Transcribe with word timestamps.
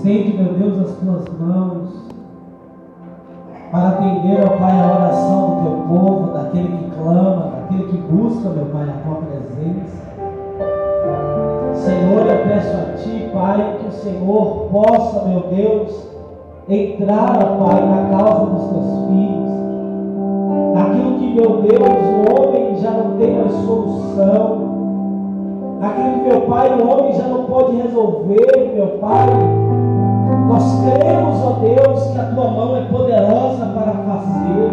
Estende, 0.00 0.32
meu 0.32 0.54
Deus, 0.54 0.78
as 0.78 0.96
tuas 0.96 1.28
mãos 1.38 1.90
para 3.70 3.88
atender, 3.88 4.40
ó 4.46 4.56
Pai, 4.56 4.80
a 4.80 4.94
oração 4.94 5.50
do 5.50 5.60
teu 5.60 5.72
povo, 5.88 6.32
daquele 6.32 6.68
que 6.68 6.90
clama, 6.96 7.52
daquele 7.54 7.84
que 7.84 7.98
busca, 7.98 8.48
meu 8.48 8.64
Pai, 8.64 8.88
a 8.88 8.94
tua 9.04 9.16
presença. 9.16 10.00
Senhor, 11.74 12.26
eu 12.26 12.48
peço 12.48 12.76
a 12.78 12.96
Ti, 12.96 13.28
Pai, 13.30 13.76
que 13.78 13.88
o 13.88 13.92
Senhor 13.92 14.68
possa, 14.72 15.28
meu 15.28 15.40
Deus, 15.54 16.08
entrar, 16.66 17.38
ó 17.38 17.66
Pai, 17.66 17.84
na 17.84 18.16
causa 18.16 18.46
dos 18.52 18.70
teus 18.70 19.06
filhos. 19.06 19.50
Naquilo 20.76 21.18
que, 21.18 21.34
meu 21.34 21.60
Deus, 21.60 21.88
o 22.08 22.40
homem 22.40 22.76
já 22.76 22.90
não 22.90 23.18
tem 23.18 23.38
mais 23.38 23.52
solução. 23.52 24.70
Naquilo 25.78 26.12
que, 26.14 26.28
meu 26.30 26.40
Pai, 26.48 26.80
o 26.80 26.88
homem 26.88 27.12
já 27.12 27.24
não 27.24 27.44
pode 27.44 27.76
resolver, 27.76 28.72
meu 28.74 28.98
Pai. 28.98 29.69
Nós 30.50 30.80
cremos, 30.80 31.44
ó 31.44 31.60
Deus, 31.60 32.10
que 32.10 32.18
a 32.18 32.24
tua 32.24 32.50
mão 32.50 32.76
é 32.76 32.80
poderosa 32.86 33.66
para 33.66 33.92
fazer. 33.92 34.72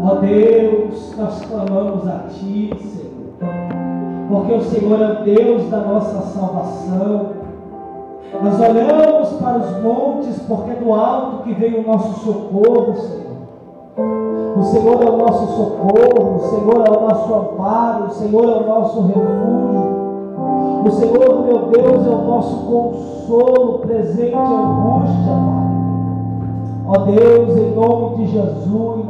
Ó 0.00 0.14
Deus, 0.20 1.16
nós 1.18 1.44
clamamos 1.46 2.06
a 2.06 2.28
Ti, 2.28 2.70
Senhor. 2.78 3.50
Porque 4.28 4.52
o 4.52 4.62
Senhor 4.62 5.02
é 5.02 5.20
o 5.20 5.24
Deus 5.24 5.68
da 5.68 5.78
nossa 5.78 6.20
salvação. 6.28 7.30
Nós 8.40 8.60
olhamos 8.60 9.30
para 9.30 9.58
os 9.58 9.82
montes, 9.82 10.40
porque 10.46 10.70
é 10.70 10.74
do 10.74 10.92
alto 10.94 11.42
que 11.42 11.52
vem 11.52 11.80
o 11.80 11.84
nosso 11.84 12.20
socorro, 12.20 12.94
Senhor. 12.94 13.26
O 14.56 14.62
Senhor 14.62 15.02
é 15.02 15.10
o 15.10 15.16
nosso 15.16 15.56
socorro, 15.56 16.36
o 16.36 16.38
Senhor 16.38 16.84
é 16.86 16.90
o 16.96 17.00
nosso 17.00 17.34
amparo, 17.34 18.04
o 18.04 18.10
Senhor 18.10 18.44
é 18.44 18.62
o 18.62 18.66
nosso 18.68 19.00
refúgio. 19.08 19.86
O 20.86 20.90
Senhor, 20.92 21.46
meu 21.46 21.66
Deus, 21.66 22.06
é 22.06 22.10
o 22.10 22.22
nosso 22.22 22.56
consolo 22.58 23.15
presente 23.80 24.32
em 24.32 24.38
angústia, 24.38 25.32
Pai. 25.34 25.66
Ó 26.88 26.98
Deus, 26.98 27.56
em 27.56 27.74
nome 27.74 28.16
de 28.16 28.26
Jesus, 28.26 29.06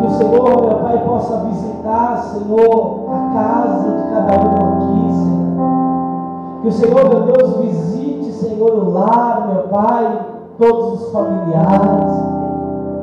que 0.00 0.06
o 0.06 0.10
Senhor, 0.10 0.62
meu 0.62 0.78
Pai, 0.78 1.04
possa 1.06 1.44
visitar, 1.44 2.18
Senhor, 2.18 3.04
a 3.08 3.32
casa 3.32 3.88
de 3.90 4.02
cada 4.10 4.32
um 4.44 4.54
aqui, 4.72 5.12
Senhor. 5.12 6.62
Que 6.62 6.68
o 6.68 6.72
Senhor, 6.72 7.08
meu 7.08 7.20
Deus, 7.32 7.56
visite, 7.58 8.32
Senhor, 8.32 8.72
o 8.72 8.90
lar, 8.90 9.48
meu 9.52 9.62
Pai, 9.68 10.20
todos 10.58 11.00
os 11.00 11.12
familiares. 11.12 12.12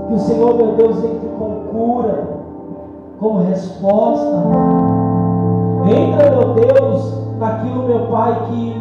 Que 0.09 0.13
o 0.15 0.19
Senhor, 0.19 0.55
meu 0.55 0.75
Deus, 0.75 0.97
entre 0.97 1.29
com 1.39 1.61
cura, 1.71 2.27
como 3.19 3.39
resposta, 3.39 4.43
Pai. 4.51 5.93
Entra, 5.95 6.31
meu 6.31 6.53
Deus, 6.55 7.23
naquilo, 7.39 7.83
meu 7.83 8.07
Pai, 8.07 8.47
que 8.49 8.72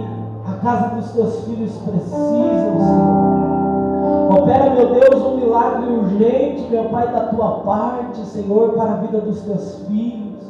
casa 0.62 0.94
dos 0.94 1.10
teus 1.10 1.44
filhos 1.44 1.72
precisam, 1.78 2.78
Senhor. 2.78 3.32
Opera, 4.38 4.70
meu 4.70 4.94
Deus, 4.94 5.22
um 5.27 5.36
milagre 5.36 5.92
urgente, 5.92 6.70
meu 6.70 6.84
Pai, 6.84 7.08
da 7.08 7.27
tua 7.27 7.50
parte, 7.60 8.24
Senhor, 8.27 8.70
para 8.70 8.92
a 8.92 8.96
vida 8.96 9.19
dos 9.19 9.42
teus 9.42 9.84
filhos. 9.86 10.41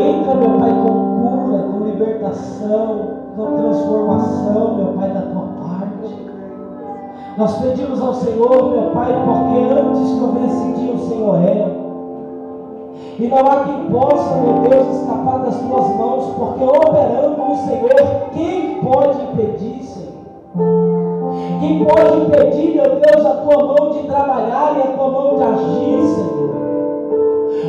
Entra, 0.00 0.34
meu 0.36 0.58
Pai, 0.58 0.70
com 0.70 1.20
cura, 1.20 1.62
com 1.64 1.84
libertação, 1.84 3.08
com 3.36 3.56
transformação, 3.56 4.76
meu 4.76 4.86
Pai, 4.94 5.10
da 5.10 5.22
tua 5.22 5.42
parte. 5.62 6.30
Nós 7.36 7.58
pedimos 7.58 8.00
ao 8.00 8.14
Senhor, 8.14 8.70
meu 8.70 8.90
Pai, 8.92 9.12
porque 9.24 9.58
antes 9.72 10.14
que 10.14 10.20
houvesse 10.20 10.72
dia, 10.74 10.94
o 10.94 11.08
Senhor 11.08 11.42
é. 11.42 11.89
E 13.20 13.28
não 13.28 13.36
há 13.36 13.64
quem 13.64 13.90
possa, 13.90 14.34
meu 14.36 14.66
Deus, 14.66 14.96
escapar 14.96 15.40
das 15.40 15.54
tuas 15.58 15.94
mãos, 15.94 16.34
porque 16.38 16.64
operando 16.64 17.52
o 17.52 17.56
Senhor, 17.66 18.30
quem 18.32 18.80
pode 18.82 19.22
impedir, 19.24 19.82
Senhor? 19.82 20.24
Quem 21.60 21.84
pode 21.84 22.16
impedir, 22.16 22.76
meu 22.76 22.98
Deus, 22.98 23.26
a 23.26 23.34
tua 23.42 23.66
mão 23.66 23.90
de 23.90 24.04
trabalhar 24.04 24.74
e 24.74 24.80
a 24.80 24.96
tua 24.96 25.10
mão 25.10 25.36
de 25.36 25.42
agir, 25.42 26.02
Senhor? 26.14 26.50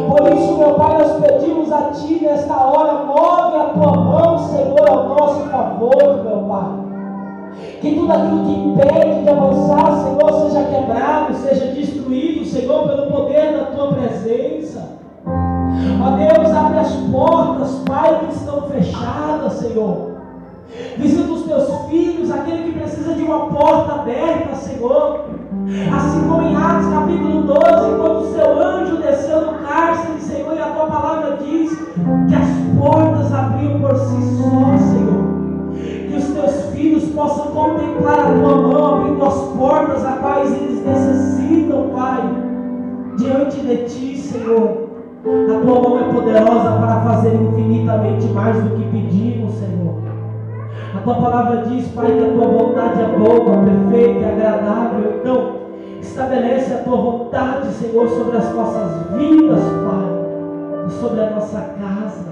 Por 0.08 0.38
isso, 0.38 0.54
meu 0.54 0.74
Pai, 0.76 0.98
nós 1.00 1.20
pedimos 1.20 1.70
a 1.70 1.82
Ti 1.90 2.20
nesta 2.22 2.56
hora, 2.56 3.04
move 3.04 3.58
a 3.58 3.70
tua 3.74 3.92
mão, 3.92 4.38
Senhor, 4.38 4.90
ao 4.90 5.10
nosso 5.10 5.50
favor, 5.50 6.24
meu 6.24 6.48
Pai. 6.48 6.80
Que 7.82 7.94
tudo 7.94 8.10
aquilo 8.10 8.46
que 8.46 8.54
impede 8.54 9.24
de 9.24 9.30
avançar, 9.30 9.98
Senhor, 9.98 10.32
seja 10.44 10.64
quebrado, 10.64 11.34
seja 11.34 11.66
destruído, 11.74 12.46
Senhor, 12.46 12.88
pelo 12.88 13.12
poder 13.12 13.52
da 13.52 13.66
tua 13.66 13.88
presença. 13.96 15.01
Ó 16.02 16.12
Deus, 16.12 16.56
abre 16.56 16.80
as 16.80 16.94
portas, 17.12 17.82
Pai, 17.88 18.20
que 18.20 18.36
estão 18.36 18.62
fechadas, 18.70 19.54
Senhor. 19.54 20.12
Visita 20.98 21.32
os 21.32 21.44
teus 21.44 21.90
filhos, 21.90 22.32
aquele 22.32 22.64
que 22.64 22.80
precisa 22.80 23.14
de 23.14 23.24
uma 23.24 23.48
porta 23.48 23.94
aberta, 23.94 24.56
Senhor. 24.56 25.26
Assim 25.96 26.28
como 26.28 26.42
em 26.44 26.56
Atos 26.56 26.88
capítulo 26.88 27.44
12, 27.44 27.60
quando 27.98 28.20
o 28.20 28.34
seu 28.34 28.62
anjo 28.62 28.98
desceu 28.98 29.42
no 29.42 29.68
cárcere, 29.68 30.20
Senhor, 30.20 30.56
e 30.56 30.60
a 30.60 30.68
tua 30.68 30.86
palavra 30.86 31.38
diz 31.38 31.72
que 31.72 32.36
as 32.36 32.80
portas 32.80 33.34
abriam 33.34 33.80
por 33.80 33.96
si 33.96 34.38
só, 34.38 34.78
Senhor. 34.78 35.32
Que 36.10 36.18
os 36.18 36.26
teus 36.26 36.74
filhos 36.74 37.04
possam 37.14 37.48
contemplar 37.48 38.20
a 38.20 38.34
tua 38.34 38.56
mão, 38.56 38.96
abrindo 38.96 39.26
as 39.26 39.40
portas 39.58 40.06
a 40.06 40.12
quais 40.14 40.54
eles 40.54 40.86
necessitam, 40.86 41.90
Pai, 41.96 42.22
diante 43.18 43.60
de 43.60 43.78
ti, 43.86 44.18
Senhor. 44.18 44.91
A 45.24 45.62
tua 45.62 45.80
mão 45.80 46.00
é 46.00 46.14
poderosa 46.14 46.80
para 46.80 47.02
fazer 47.02 47.36
infinitamente 47.36 48.26
mais 48.30 48.56
do 48.64 48.72
que 48.72 48.84
pedimos, 48.86 49.54
Senhor. 49.54 50.02
A 50.96 51.00
tua 51.00 51.14
palavra 51.14 51.58
diz, 51.68 51.88
Pai, 51.90 52.08
que 52.08 52.24
a 52.24 52.34
tua 52.34 52.48
vontade 52.48 53.02
é 53.02 53.06
boa, 53.06 53.64
perfeita 53.64 54.20
e 54.20 54.26
agradável. 54.26 55.20
Então, 55.20 55.56
estabelece 56.02 56.74
a 56.74 56.78
tua 56.80 56.98
vontade, 56.98 57.68
Senhor, 57.74 58.10
sobre 58.10 58.38
as 58.38 58.56
nossas 58.56 59.12
vidas, 59.16 59.60
Pai, 59.60 60.88
e 60.88 60.92
sobre 60.94 61.22
a 61.22 61.30
nossa 61.30 61.60
casa. 61.60 62.32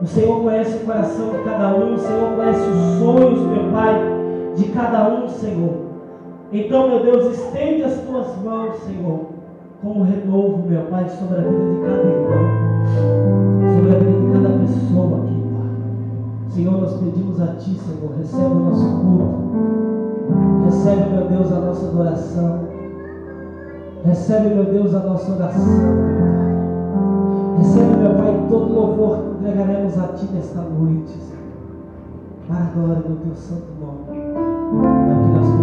O 0.00 0.06
Senhor 0.06 0.40
conhece 0.40 0.76
o 0.76 0.86
coração 0.86 1.30
de 1.30 1.38
cada 1.38 1.74
um, 1.74 1.94
o 1.94 1.98
Senhor 1.98 2.36
conhece 2.36 2.60
os 2.60 2.98
sonhos, 3.00 3.40
meu 3.40 3.72
Pai, 3.72 4.00
de 4.54 4.64
cada 4.66 5.08
um, 5.08 5.28
Senhor. 5.28 5.74
Então, 6.52 6.88
meu 6.88 7.00
Deus, 7.00 7.36
estende 7.36 7.82
as 7.82 7.98
tuas 8.02 8.36
mãos, 8.40 8.76
Senhor 8.84 9.33
com 9.84 10.00
o 10.00 10.02
renovo, 10.02 10.66
meu 10.66 10.80
Pai, 10.86 11.06
sobre 11.10 11.36
a 11.36 11.42
vida 11.42 11.74
de 11.74 11.80
cada 11.82 12.08
irmão, 12.08 12.40
sobre 13.76 13.90
a 13.90 13.98
vida 13.98 14.18
de 14.18 14.32
cada 14.32 14.48
pessoa 14.58 15.18
aqui, 15.18 15.42
Pai. 15.52 16.48
Senhor, 16.48 16.80
nós 16.80 16.94
pedimos 16.94 17.40
a 17.42 17.46
Ti, 17.48 17.78
Senhor, 17.78 18.10
recebe 18.16 18.46
o 18.46 18.60
nosso 18.60 18.88
culto, 18.96 19.44
recebe, 20.64 21.10
meu 21.10 21.28
Deus, 21.28 21.52
a 21.52 21.60
nossa 21.60 21.86
adoração, 21.86 22.60
recebe, 24.06 24.54
meu 24.54 24.64
Deus, 24.64 24.94
a 24.94 25.00
nossa 25.00 25.32
oração. 25.32 26.14
Recebe, 27.58 27.96
meu 27.96 28.14
Pai, 28.14 28.46
todo 28.48 28.72
louvor 28.72 29.18
que 29.18 29.30
entregaremos 29.40 29.98
a 29.98 30.08
Ti 30.08 30.26
nesta 30.32 30.62
noite, 30.62 31.10
Senhor, 31.10 31.44
para 32.48 32.56
a 32.56 32.70
glória 32.74 33.02
do 33.02 33.16
Teu 33.22 33.34
santo 33.34 33.66
nome. 33.78 34.18
É 34.18 35.12
o 35.12 35.22
que 35.22 35.38
nós 35.38 35.53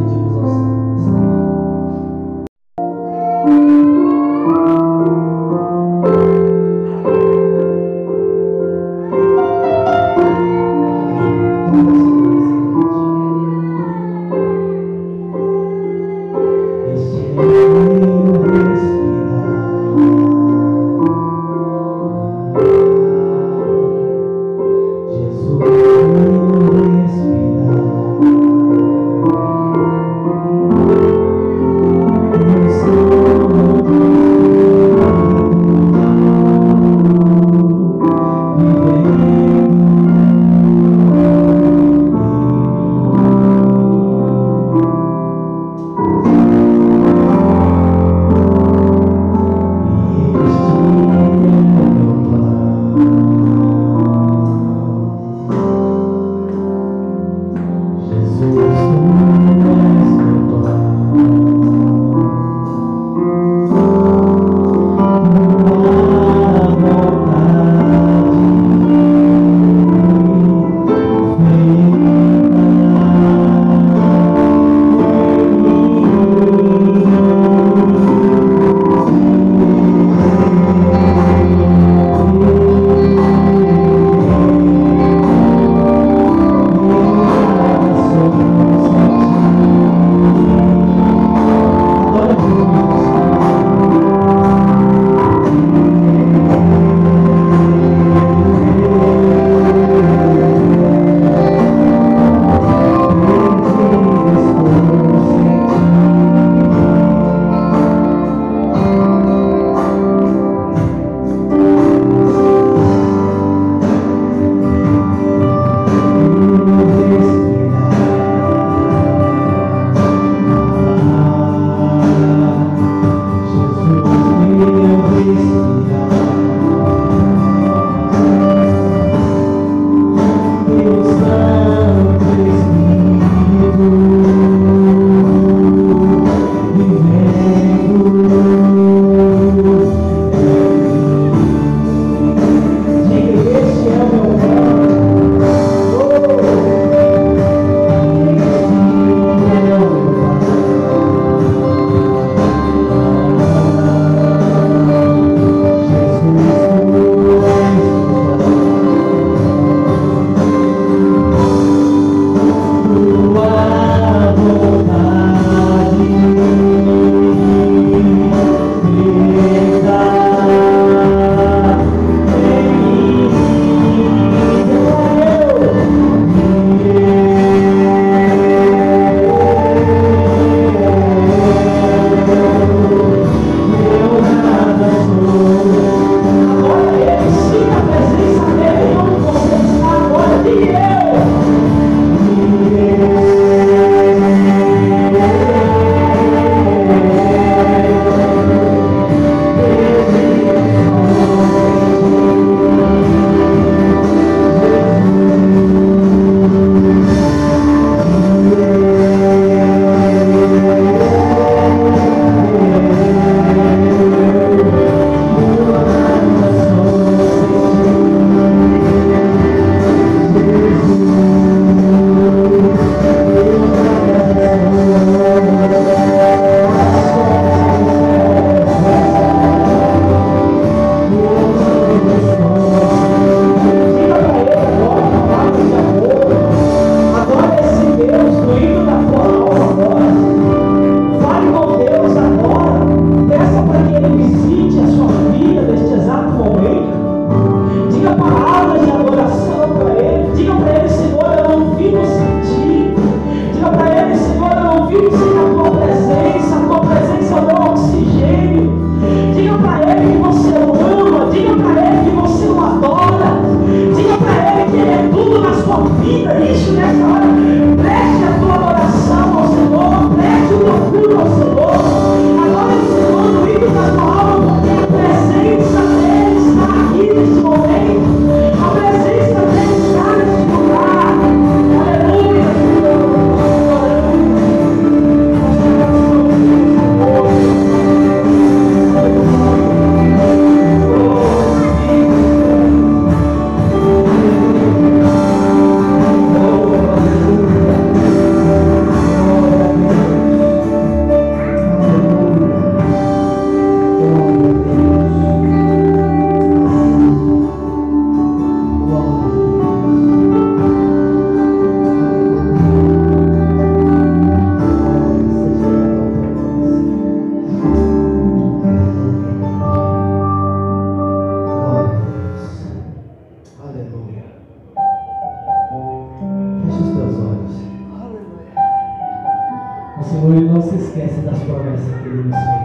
prosper 331.45 331.73
us 331.73 331.81
in 332.05 332.29
this 332.29 332.60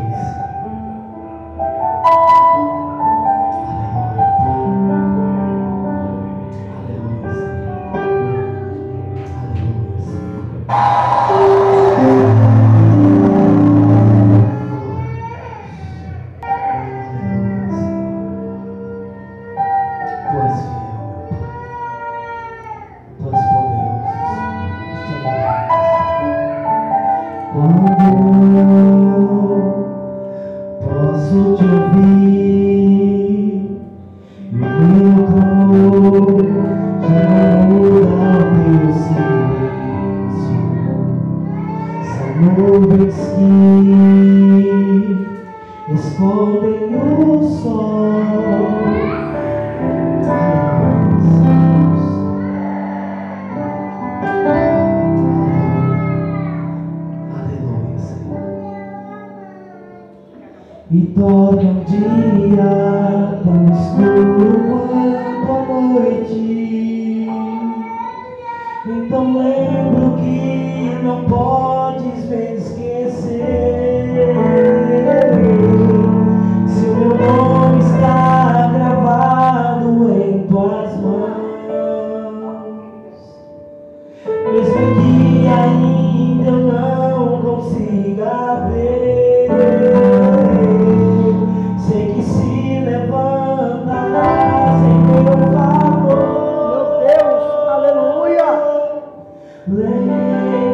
Play 99.67 100.07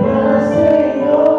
my 0.02 0.52
Savior. 0.52 1.31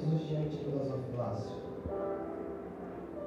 Jesus 0.00 0.28
diante 0.28 0.56
do 0.64 0.78
gasofilácio. 0.78 1.56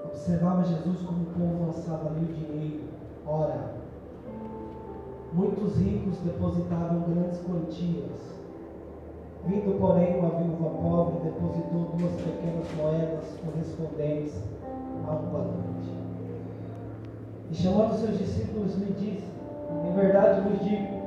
Observava 0.06 0.64
Jesus 0.64 1.02
como 1.02 1.22
o 1.22 1.26
povo 1.26 1.66
lançava 1.68 2.10
ali 2.10 2.26
o 2.26 2.34
dinheiro. 2.34 2.84
Ora, 3.28 3.74
muitos 5.34 5.78
ricos 5.78 6.18
depositavam 6.20 7.02
grandes 7.02 7.40
quantias. 7.42 8.34
Vindo, 9.46 9.80
porém, 9.80 10.20
uma 10.20 10.30
viúva 10.30 10.70
pobre, 10.82 11.30
depositou 11.30 11.96
duas 11.98 12.16
pequenas 12.22 12.66
moedas 12.78 13.26
correspondentes 13.44 14.36
a 15.06 15.12
um 15.12 15.32
quadrante. 15.32 15.94
E 17.52 17.56
chamando 17.56 18.00
seus 18.00 18.18
discípulos, 18.18 18.76
lhe 18.78 18.94
disse: 18.94 19.28
Em 19.86 19.94
verdade 19.94 20.50
vos 20.50 20.60
digo, 20.64 21.04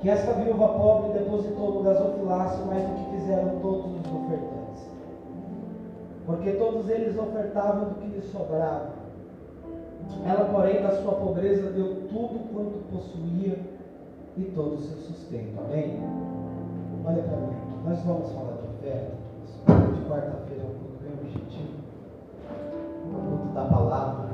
que 0.00 0.08
esta 0.08 0.32
viúva 0.34 0.68
pobre 0.68 1.18
depositou 1.18 1.74
no 1.74 1.82
gasofilácio 1.82 2.66
mais 2.66 2.82
do 2.86 2.94
que 2.94 3.16
fizeram 3.16 3.58
todos. 3.60 3.99
Porque 6.30 6.52
todos 6.52 6.88
eles 6.88 7.18
ofertavam 7.18 7.88
do 7.88 7.94
que 7.96 8.06
lhes 8.06 8.30
sobrava. 8.30 8.90
Ela, 10.24 10.44
porém, 10.44 10.80
da 10.80 11.02
sua 11.02 11.14
pobreza 11.14 11.70
deu 11.72 12.06
tudo 12.08 12.52
quanto 12.54 12.78
possuía 12.92 13.58
e 14.36 14.44
todo 14.54 14.74
o 14.74 14.80
seu 14.80 14.96
sustento. 14.98 15.58
Amém? 15.58 15.98
Olha 17.04 17.22
para 17.24 17.36
mim, 17.36 17.56
nós 17.84 17.98
vamos 18.04 18.30
falar 18.30 18.52
de 18.52 18.68
oferta. 18.68 19.12
De 19.66 20.08
quarta-feira 20.08 20.62
é 20.62 20.66
um 20.66 20.78
culto 20.78 21.02
bem 21.02 21.12
objetivo. 21.14 21.80
O 23.06 23.38
culto 23.38 23.52
da 23.52 23.64
palavra. 23.64 24.28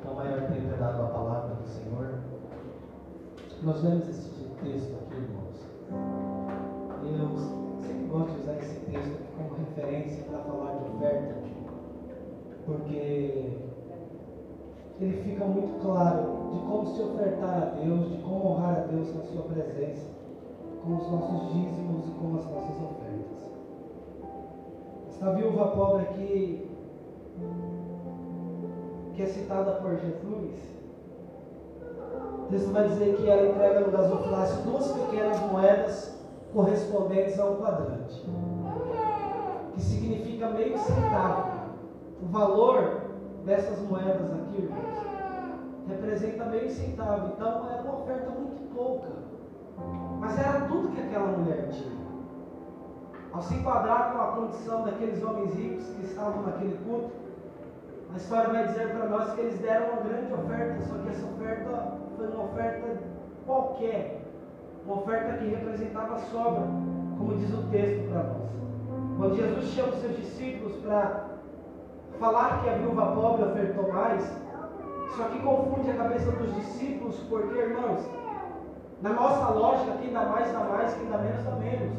Então, 0.00 0.14
maior 0.14 0.40
tempo 0.40 0.74
é 0.74 0.76
dado 0.76 1.02
a 1.02 1.06
palavra 1.06 1.54
do 1.54 1.68
Senhor. 1.68 2.14
Nós 3.62 3.80
vemos 3.80 4.08
esse 4.08 4.28
texto 4.64 4.96
aqui, 5.06 5.22
irmãos. 5.22 5.50
Eu 7.04 7.80
sempre 7.86 8.06
gosto 8.06 8.32
de 8.32 8.40
usar 8.40 8.56
esse 8.58 8.80
texto 8.80 9.30
como 9.36 9.54
referência 9.54 10.24
para 10.24 10.38
falar 10.40 10.74
de 10.74 10.79
porque 12.66 13.56
ele 15.00 15.22
fica 15.22 15.44
muito 15.46 15.80
claro 15.82 16.50
de 16.52 16.58
como 16.60 16.86
se 16.86 17.02
ofertar 17.02 17.62
a 17.62 17.64
Deus, 17.82 18.10
de 18.10 18.18
como 18.18 18.50
honrar 18.50 18.76
a 18.76 18.80
Deus 18.80 19.14
na 19.14 19.22
sua 19.22 19.42
presença, 19.42 20.06
com 20.84 20.96
os 20.96 21.10
nossos 21.10 21.52
dízimos 21.52 22.06
e 22.06 22.10
com 22.10 22.36
as 22.36 22.44
nossas 22.44 22.76
ofertas. 22.76 23.40
Esta 25.08 25.32
viúva 25.32 25.68
pobre 25.68 26.02
aqui, 26.02 26.70
que 29.14 29.22
é 29.22 29.26
citada 29.26 29.72
por 29.80 29.96
Jesus, 29.96 30.70
o 32.40 32.46
texto 32.50 32.72
vai 32.72 32.88
dizer 32.88 33.16
que 33.16 33.28
ela 33.28 33.50
entrega 33.50 33.80
no 33.80 33.92
gasofilácio 33.92 34.62
duas 34.64 34.92
pequenas 34.92 35.40
moedas 35.50 36.20
correspondentes 36.52 37.38
a 37.38 37.46
um 37.46 37.56
quadrante, 37.56 38.26
que 39.80 39.86
significa 39.86 40.50
meio 40.50 40.78
centavo. 40.78 41.70
O 42.22 42.26
valor 42.26 43.00
dessas 43.46 43.80
moedas 43.88 44.30
aqui, 44.34 44.62
irmãos, 44.62 45.06
representa 45.88 46.44
meio 46.44 46.70
centavo. 46.70 47.32
Então 47.34 47.66
é 47.70 47.80
uma 47.80 47.96
oferta 47.96 48.30
muito 48.30 48.74
pouca. 48.74 49.08
Mas 50.20 50.38
era 50.38 50.66
tudo 50.66 50.94
que 50.94 51.00
aquela 51.00 51.28
mulher 51.38 51.68
tinha. 51.70 51.98
Ao 53.32 53.40
se 53.40 53.54
enquadrar 53.54 54.12
com 54.12 54.20
a 54.20 54.26
condição 54.32 54.84
daqueles 54.84 55.22
homens 55.22 55.54
ricos 55.54 55.86
que 55.86 56.04
estavam 56.04 56.42
naquele 56.42 56.76
culto, 56.84 57.12
a 58.12 58.16
história 58.16 58.50
vai 58.50 58.66
dizer 58.66 58.90
para 58.90 59.08
nós 59.08 59.32
que 59.32 59.40
eles 59.40 59.58
deram 59.60 59.92
uma 59.92 60.02
grande 60.02 60.32
oferta, 60.32 60.82
só 60.82 60.94
que 60.98 61.08
essa 61.08 61.26
oferta 61.26 61.92
foi 62.16 62.26
uma 62.26 62.44
oferta 62.44 62.98
qualquer, 63.46 64.24
uma 64.84 64.96
oferta 64.96 65.38
que 65.38 65.46
representava 65.46 66.18
sobra, 66.18 66.64
como 67.16 67.36
diz 67.36 67.54
o 67.54 67.62
texto 67.70 68.10
para 68.10 68.24
nós. 68.24 68.50
Quando 69.20 69.36
Jesus 69.36 69.66
chama 69.74 69.88
os 69.88 70.00
seus 70.00 70.16
discípulos 70.16 70.76
para 70.76 71.26
falar 72.18 72.62
que 72.62 72.70
a 72.70 72.72
viúva 72.72 73.14
pobre 73.14 73.44
ofertou 73.44 73.92
mais, 73.92 74.24
só 75.14 75.24
que 75.24 75.38
confunde 75.40 75.90
a 75.90 75.94
cabeça 75.94 76.32
dos 76.32 76.54
discípulos, 76.54 77.16
porque, 77.28 77.58
irmãos, 77.58 78.00
na 79.02 79.10
nossa 79.10 79.52
lógica, 79.52 79.98
quem 80.00 80.10
dá 80.10 80.24
mais, 80.24 80.50
dá 80.50 80.60
mais, 80.60 80.94
quem 80.94 81.10
dá 81.10 81.18
menos, 81.18 81.44
dá 81.44 81.50
menos. 81.56 81.98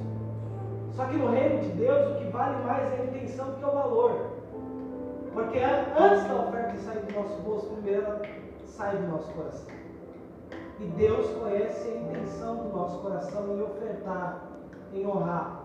Só 0.96 1.06
que 1.06 1.16
no 1.18 1.30
reino 1.30 1.62
de 1.62 1.70
Deus, 1.74 2.10
o 2.10 2.16
que 2.16 2.32
vale 2.32 2.56
mais 2.66 2.92
é 2.92 3.02
a 3.02 3.06
intenção 3.06 3.52
do 3.52 3.58
que 3.58 3.66
o 3.66 3.72
valor. 3.72 4.32
Porque 5.32 5.60
antes 5.60 6.28
da 6.28 6.36
oferta 6.38 6.76
sair 6.78 7.06
do 7.06 7.20
nosso 7.20 7.40
bolso, 7.44 7.68
primeiro 7.68 8.04
ela 8.04 8.22
sai 8.66 8.98
do 8.98 9.08
nosso 9.10 9.32
coração. 9.34 9.68
E 10.80 10.86
Deus 10.86 11.30
conhece 11.40 11.88
a 11.88 11.98
intenção 11.98 12.56
do 12.56 12.76
nosso 12.76 12.98
coração 12.98 13.46
em 13.56 13.62
ofertar, 13.62 14.42
em 14.92 15.06
honrar. 15.06 15.61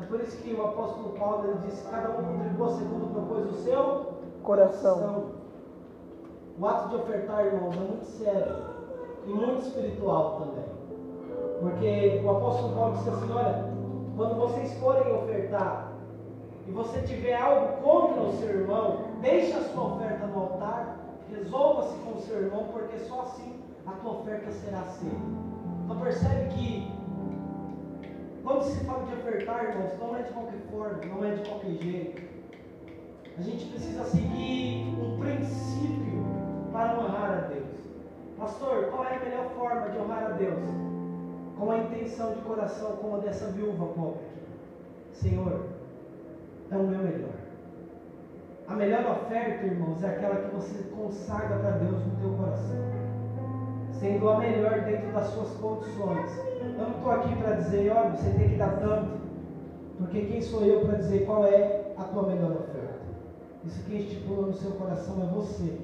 É 0.00 0.04
por 0.06 0.20
isso 0.20 0.36
que 0.38 0.54
o 0.54 0.64
apóstolo 0.64 1.10
Paulo 1.18 1.48
ele 1.48 1.58
disse: 1.66 1.88
cada 1.88 2.10
um 2.10 2.24
contribua 2.24 2.70
segundo 2.70 3.12
propôs 3.12 3.50
o 3.50 3.62
seu 3.62 4.06
coração. 4.42 4.94
coração. 4.94 5.38
O 6.58 6.66
ato 6.66 6.88
de 6.88 6.96
ofertar, 6.96 7.46
irmãos, 7.46 7.74
é 7.74 7.78
muito 7.78 8.04
sério 8.04 8.56
e 9.26 9.32
muito 9.32 9.62
espiritual 9.62 10.40
também. 10.40 10.64
Porque 11.60 12.22
o 12.24 12.30
apóstolo 12.30 12.74
Paulo 12.74 12.96
disse 12.96 13.10
assim: 13.10 13.32
olha, 13.32 13.64
quando 14.16 14.34
vocês 14.36 14.78
forem 14.80 15.12
ofertar, 15.14 15.92
e 16.66 16.70
você 16.70 17.00
tiver 17.02 17.34
algo 17.34 17.82
contra 17.82 18.22
o 18.22 18.32
seu 18.34 18.48
irmão, 18.48 18.98
deixe 19.22 19.52
a 19.54 19.62
sua 19.62 19.94
oferta 19.94 20.26
no 20.26 20.38
altar, 20.38 20.98
resolva-se 21.30 21.96
com 22.00 22.18
o 22.18 22.20
seu 22.20 22.42
irmão, 22.42 22.66
porque 22.72 22.98
só 22.98 23.22
assim 23.22 23.54
a 23.86 23.92
tua 23.92 24.12
oferta 24.12 24.50
será 24.50 24.80
aceita. 24.80 25.16
Então 25.84 25.98
percebe 25.98 26.48
que 26.50 26.97
quando 28.48 28.62
se 28.62 28.82
fala 28.86 29.04
de 29.04 29.12
ofertar, 29.12 29.62
irmãos, 29.62 29.92
não 29.98 30.16
é 30.16 30.22
de 30.22 30.32
qualquer 30.32 30.58
forma, 30.70 31.04
não 31.04 31.22
é 31.22 31.34
de 31.34 31.46
qualquer 31.46 31.70
jeito. 31.74 32.22
A 33.36 33.42
gente 33.42 33.66
precisa 33.66 34.04
seguir 34.04 34.96
um 34.98 35.18
princípio 35.20 36.24
para 36.72 36.98
honrar 36.98 37.30
a 37.30 37.40
Deus. 37.48 37.76
Pastor, 38.38 38.86
qual 38.86 39.04
é 39.04 39.16
a 39.16 39.20
melhor 39.20 39.50
forma 39.50 39.90
de 39.90 39.98
honrar 39.98 40.24
a 40.24 40.30
Deus? 40.30 40.64
Com 41.58 41.70
a 41.70 41.78
intenção 41.78 42.32
de 42.32 42.40
coração 42.40 42.96
como 42.96 43.16
a 43.16 43.18
dessa 43.18 43.52
viúva 43.52 43.84
pobre. 43.88 44.24
Senhor, 45.12 45.66
é 46.70 46.76
o 46.76 46.84
meu 46.84 47.00
melhor. 47.00 47.34
A 48.66 48.74
melhor 48.74 49.10
oferta, 49.10 49.66
irmãos, 49.66 50.02
é 50.02 50.06
aquela 50.06 50.36
que 50.36 50.54
você 50.54 50.84
consagra 50.84 51.58
para 51.58 51.70
Deus 51.72 52.02
no 52.02 52.16
teu 52.16 52.30
coração. 52.38 52.97
Sendo 53.98 54.28
a 54.28 54.38
melhor 54.38 54.80
dentro 54.82 55.12
das 55.12 55.26
suas 55.28 55.50
condições. 55.56 56.30
Eu 56.60 56.78
não 56.78 56.90
estou 56.90 57.10
aqui 57.10 57.34
para 57.36 57.56
dizer, 57.56 57.90
olha, 57.90 58.10
você 58.10 58.30
tem 58.30 58.50
que 58.50 58.56
dar 58.56 58.78
tanto. 58.78 59.18
Porque 59.98 60.20
quem 60.26 60.40
sou 60.40 60.64
eu 60.64 60.86
para 60.86 60.98
dizer 60.98 61.26
qual 61.26 61.44
é 61.44 61.92
a 61.96 62.04
tua 62.04 62.22
melhor 62.28 62.52
oferta? 62.52 62.98
Isso 63.64 63.82
que 63.84 63.96
estipula 63.96 64.46
no 64.46 64.54
seu 64.54 64.70
coração 64.72 65.16
é 65.22 65.34
você. 65.34 65.78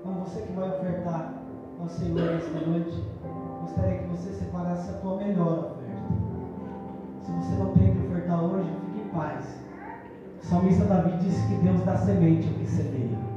Então 0.00 0.12
você 0.24 0.42
que 0.42 0.52
vai 0.52 0.68
ofertar 0.68 1.34
ao 1.80 1.88
Senhor 1.88 2.32
esta 2.32 2.60
noite. 2.66 3.02
Gostaria 3.62 3.98
que 3.98 4.08
você 4.08 4.30
separasse 4.32 4.90
a 4.90 4.94
tua 4.94 5.16
melhor 5.16 5.58
oferta. 5.58 6.04
Se 7.22 7.32
você 7.32 7.62
não 7.62 7.72
tem 7.72 7.92
que 7.92 8.06
ofertar 8.06 8.44
hoje, 8.44 8.68
fique 8.84 9.06
em 9.06 9.08
paz 9.08 9.64
o 10.44 10.46
salmista 10.46 10.84
Davi 10.84 11.16
disse 11.22 11.40
que 11.48 11.54
Deus 11.62 11.80
dá 11.84 11.96
semente 11.96 12.46
ao 12.46 12.54
que 12.54 12.66
semeia. 12.66 13.33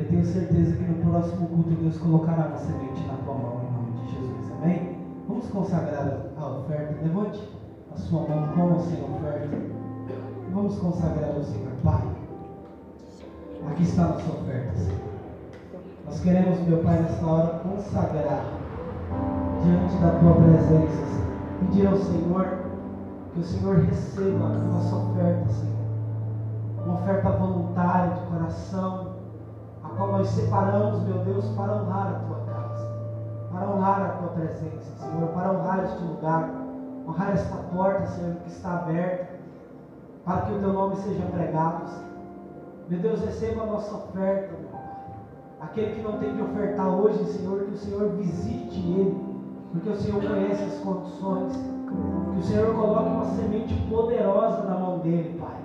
Eu 0.00 0.08
tenho 0.08 0.24
certeza 0.24 0.76
que 0.76 0.82
no 0.82 0.94
próximo 1.10 1.46
culto 1.48 1.70
Deus 1.72 1.98
colocará 1.98 2.46
uma 2.46 2.56
semente 2.56 3.06
na 3.06 3.12
tua 3.22 3.34
mão 3.34 3.60
em 3.62 3.70
nome 3.70 3.92
de 4.00 4.12
Jesus. 4.12 4.50
Amém? 4.52 4.96
Vamos 5.28 5.46
consagrar 5.50 6.22
a 6.38 6.48
oferta. 6.48 6.94
Levante 7.02 7.46
a 7.94 7.98
sua 7.98 8.20
mão 8.20 8.48
com 8.54 8.72
ou 8.72 8.80
sem 8.80 9.04
oferta. 9.04 9.58
Vamos 10.54 10.78
consagrar 10.78 11.34
ao 11.36 11.44
Senhor. 11.44 11.72
Pai, 11.84 12.02
aqui 13.70 13.82
está 13.82 14.04
a 14.04 14.08
nossa 14.08 14.32
oferta, 14.32 14.74
Senhor. 14.74 15.00
Nós 16.06 16.20
queremos, 16.20 16.66
meu 16.66 16.78
Pai, 16.78 17.02
nessa 17.02 17.26
hora 17.26 17.58
consagrar 17.58 18.44
diante 19.62 19.96
da 19.96 20.18
tua 20.18 20.34
presença, 20.34 20.96
Senhor. 20.96 21.30
Pedir 21.60 21.86
ao 21.86 21.96
Senhor 21.98 22.58
que 23.34 23.40
o 23.40 23.44
Senhor 23.44 23.76
receba 23.80 24.46
a 24.46 24.58
nossa 24.60 24.96
oferta, 24.96 25.46
Senhor 25.50 25.80
uma 26.84 26.94
oferta 26.94 27.30
voluntária 27.30 28.14
de 28.14 28.20
coração, 28.22 29.09
a 29.90 29.96
qual 29.96 30.12
nós 30.12 30.28
separamos, 30.28 31.02
meu 31.02 31.18
Deus, 31.24 31.44
para 31.56 31.74
honrar 31.74 32.06
a 32.08 32.18
tua 32.20 32.54
casa, 32.54 32.88
para 33.52 33.68
honrar 33.68 34.02
a 34.02 34.08
tua 34.10 34.28
presença, 34.28 34.92
Senhor, 34.98 35.28
para 35.28 35.52
honrar 35.52 35.84
este 35.84 36.02
lugar, 36.04 36.50
honrar 37.06 37.32
esta 37.32 37.56
porta, 37.56 38.06
Senhor, 38.06 38.36
que 38.36 38.48
está 38.48 38.78
aberta, 38.78 39.28
para 40.24 40.42
que 40.42 40.52
o 40.52 40.58
teu 40.58 40.72
nome 40.72 40.96
seja 40.96 41.22
pregado. 41.26 41.90
Meu 42.88 43.00
Deus, 43.00 43.20
receba 43.20 43.62
a 43.62 43.66
nossa 43.66 43.94
oferta, 43.94 44.56
meu 44.58 44.68
Pai. 44.70 44.80
Aquele 45.60 45.94
que 45.96 46.02
não 46.02 46.18
tem 46.18 46.34
que 46.34 46.42
ofertar 46.42 46.88
hoje, 46.88 47.24
Senhor, 47.24 47.64
que 47.64 47.72
o 47.72 47.76
Senhor 47.76 48.08
visite 48.10 48.78
ele, 48.78 49.24
porque 49.72 49.90
o 49.90 49.96
Senhor 49.96 50.22
conhece 50.22 50.62
as 50.62 50.78
condições. 50.78 51.52
Que 52.32 52.38
o 52.38 52.42
Senhor 52.42 52.74
coloque 52.74 53.08
uma 53.08 53.24
semente 53.24 53.74
poderosa 53.88 54.62
na 54.62 54.78
mão 54.78 54.98
dele, 55.00 55.38
Pai 55.38 55.59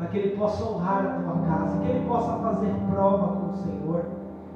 para 0.00 0.08
que 0.08 0.16
ele 0.16 0.34
possa 0.34 0.64
honrar 0.64 1.04
a 1.04 1.22
tua 1.22 1.42
casa, 1.46 1.78
que 1.78 1.90
ele 1.90 2.08
possa 2.08 2.32
fazer 2.38 2.74
prova 2.90 3.36
com 3.36 3.50
o 3.50 3.56
Senhor, 3.56 4.04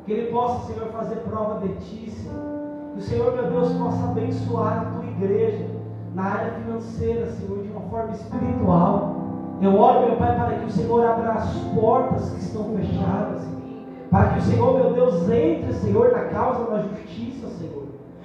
que 0.07 0.13
ele 0.13 0.33
possa, 0.33 0.73
Senhor, 0.73 0.89
fazer 0.89 1.17
prova 1.17 1.61
de 1.61 1.75
ti, 1.75 2.11
Senhor. 2.11 2.41
Que 2.95 2.99
o 2.99 3.03
Senhor, 3.03 3.35
meu 3.35 3.51
Deus, 3.51 3.73
possa 3.75 4.05
abençoar 4.05 4.79
a 4.79 4.85
tua 4.93 5.05
igreja, 5.05 5.67
na 6.15 6.23
área 6.23 6.53
financeira, 6.53 7.27
Senhor, 7.27 7.63
de 7.63 7.69
uma 7.69 7.83
forma 7.91 8.13
espiritual. 8.13 9.17
Eu 9.61 9.79
oro, 9.79 10.07
meu 10.07 10.17
Pai, 10.17 10.35
para 10.35 10.57
que 10.57 10.65
o 10.65 10.71
Senhor 10.71 11.05
abra 11.05 11.33
as 11.33 11.51
portas 11.75 12.31
que 12.31 12.41
estão 12.41 12.65
fechadas, 12.77 13.43
para 14.11 14.29
que 14.29 14.39
o 14.39 14.43
Senhor, 14.43 14.75
meu 14.75 14.95
Deus, 14.95 15.29
entre, 15.29 15.75
Senhor, 15.75 16.11
na 16.11 16.25
causa 16.25 16.71
da 16.71 16.83
justiça, 16.85 17.49
Senhor. 17.49 17.85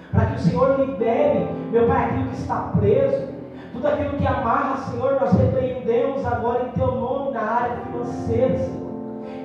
Para 0.09 0.25
que 0.27 0.35
o 0.35 0.39
Senhor 0.39 0.79
libere, 0.79 1.49
meu 1.69 1.85
Pai, 1.85 2.05
aquilo 2.05 2.29
que 2.29 2.35
está 2.35 2.71
preso. 2.79 3.38
Tudo 3.79 3.93
aquilo 3.93 4.17
que 4.17 4.27
amarra, 4.27 4.75
Senhor, 4.91 5.21
nós 5.21 5.31
repreendemos 5.31 6.25
agora 6.25 6.65
em 6.65 6.71
Teu 6.71 6.95
nome 6.95 7.31
na 7.31 7.39
área 7.39 7.77
financeira, 7.77 8.57
Senhor. 8.57 8.91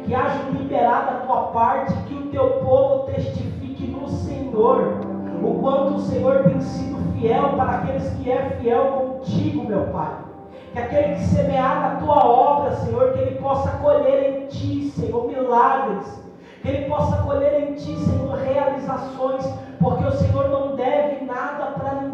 Que 0.05 0.13
haja 0.13 0.51
liberado 0.51 1.11
a 1.11 1.21
Tua 1.21 1.43
parte, 1.53 1.93
que 2.09 2.15
o 2.15 2.27
Teu 2.33 2.51
povo 2.55 3.05
testifique 3.13 3.87
no 3.87 4.09
Senhor. 4.09 4.99
O 5.41 5.61
quanto 5.61 5.95
o 5.95 6.01
Senhor 6.01 6.43
tem 6.43 6.61
sido 6.61 7.13
fiel 7.13 7.51
para 7.51 7.77
aqueles 7.77 8.13
que 8.15 8.29
é 8.29 8.59
fiel 8.61 8.85
contigo, 8.87 9.69
meu 9.69 9.83
Pai. 9.93 10.17
Que 10.73 10.81
aquele 10.81 11.15
que 11.15 11.27
semear 11.27 11.81
na 11.81 12.01
tua 12.01 12.27
obra, 12.27 12.73
Senhor, 12.73 13.13
que 13.13 13.21
ele 13.21 13.39
possa 13.39 13.71
colher 13.79 14.43
em 14.43 14.47
ti, 14.49 14.91
Senhor, 14.97 15.29
milagres. 15.29 16.21
Que 16.61 16.71
ele 16.71 16.89
possa 16.89 17.19
colher 17.19 17.71
em 17.71 17.75
ti, 17.75 17.97
Senhor, 17.99 18.37
realizações. 18.39 19.49
Porque 19.79 20.05
o 20.05 20.11
Senhor 20.11 20.49
não 20.49 20.75
deve 20.75 21.25
nada 21.25 21.64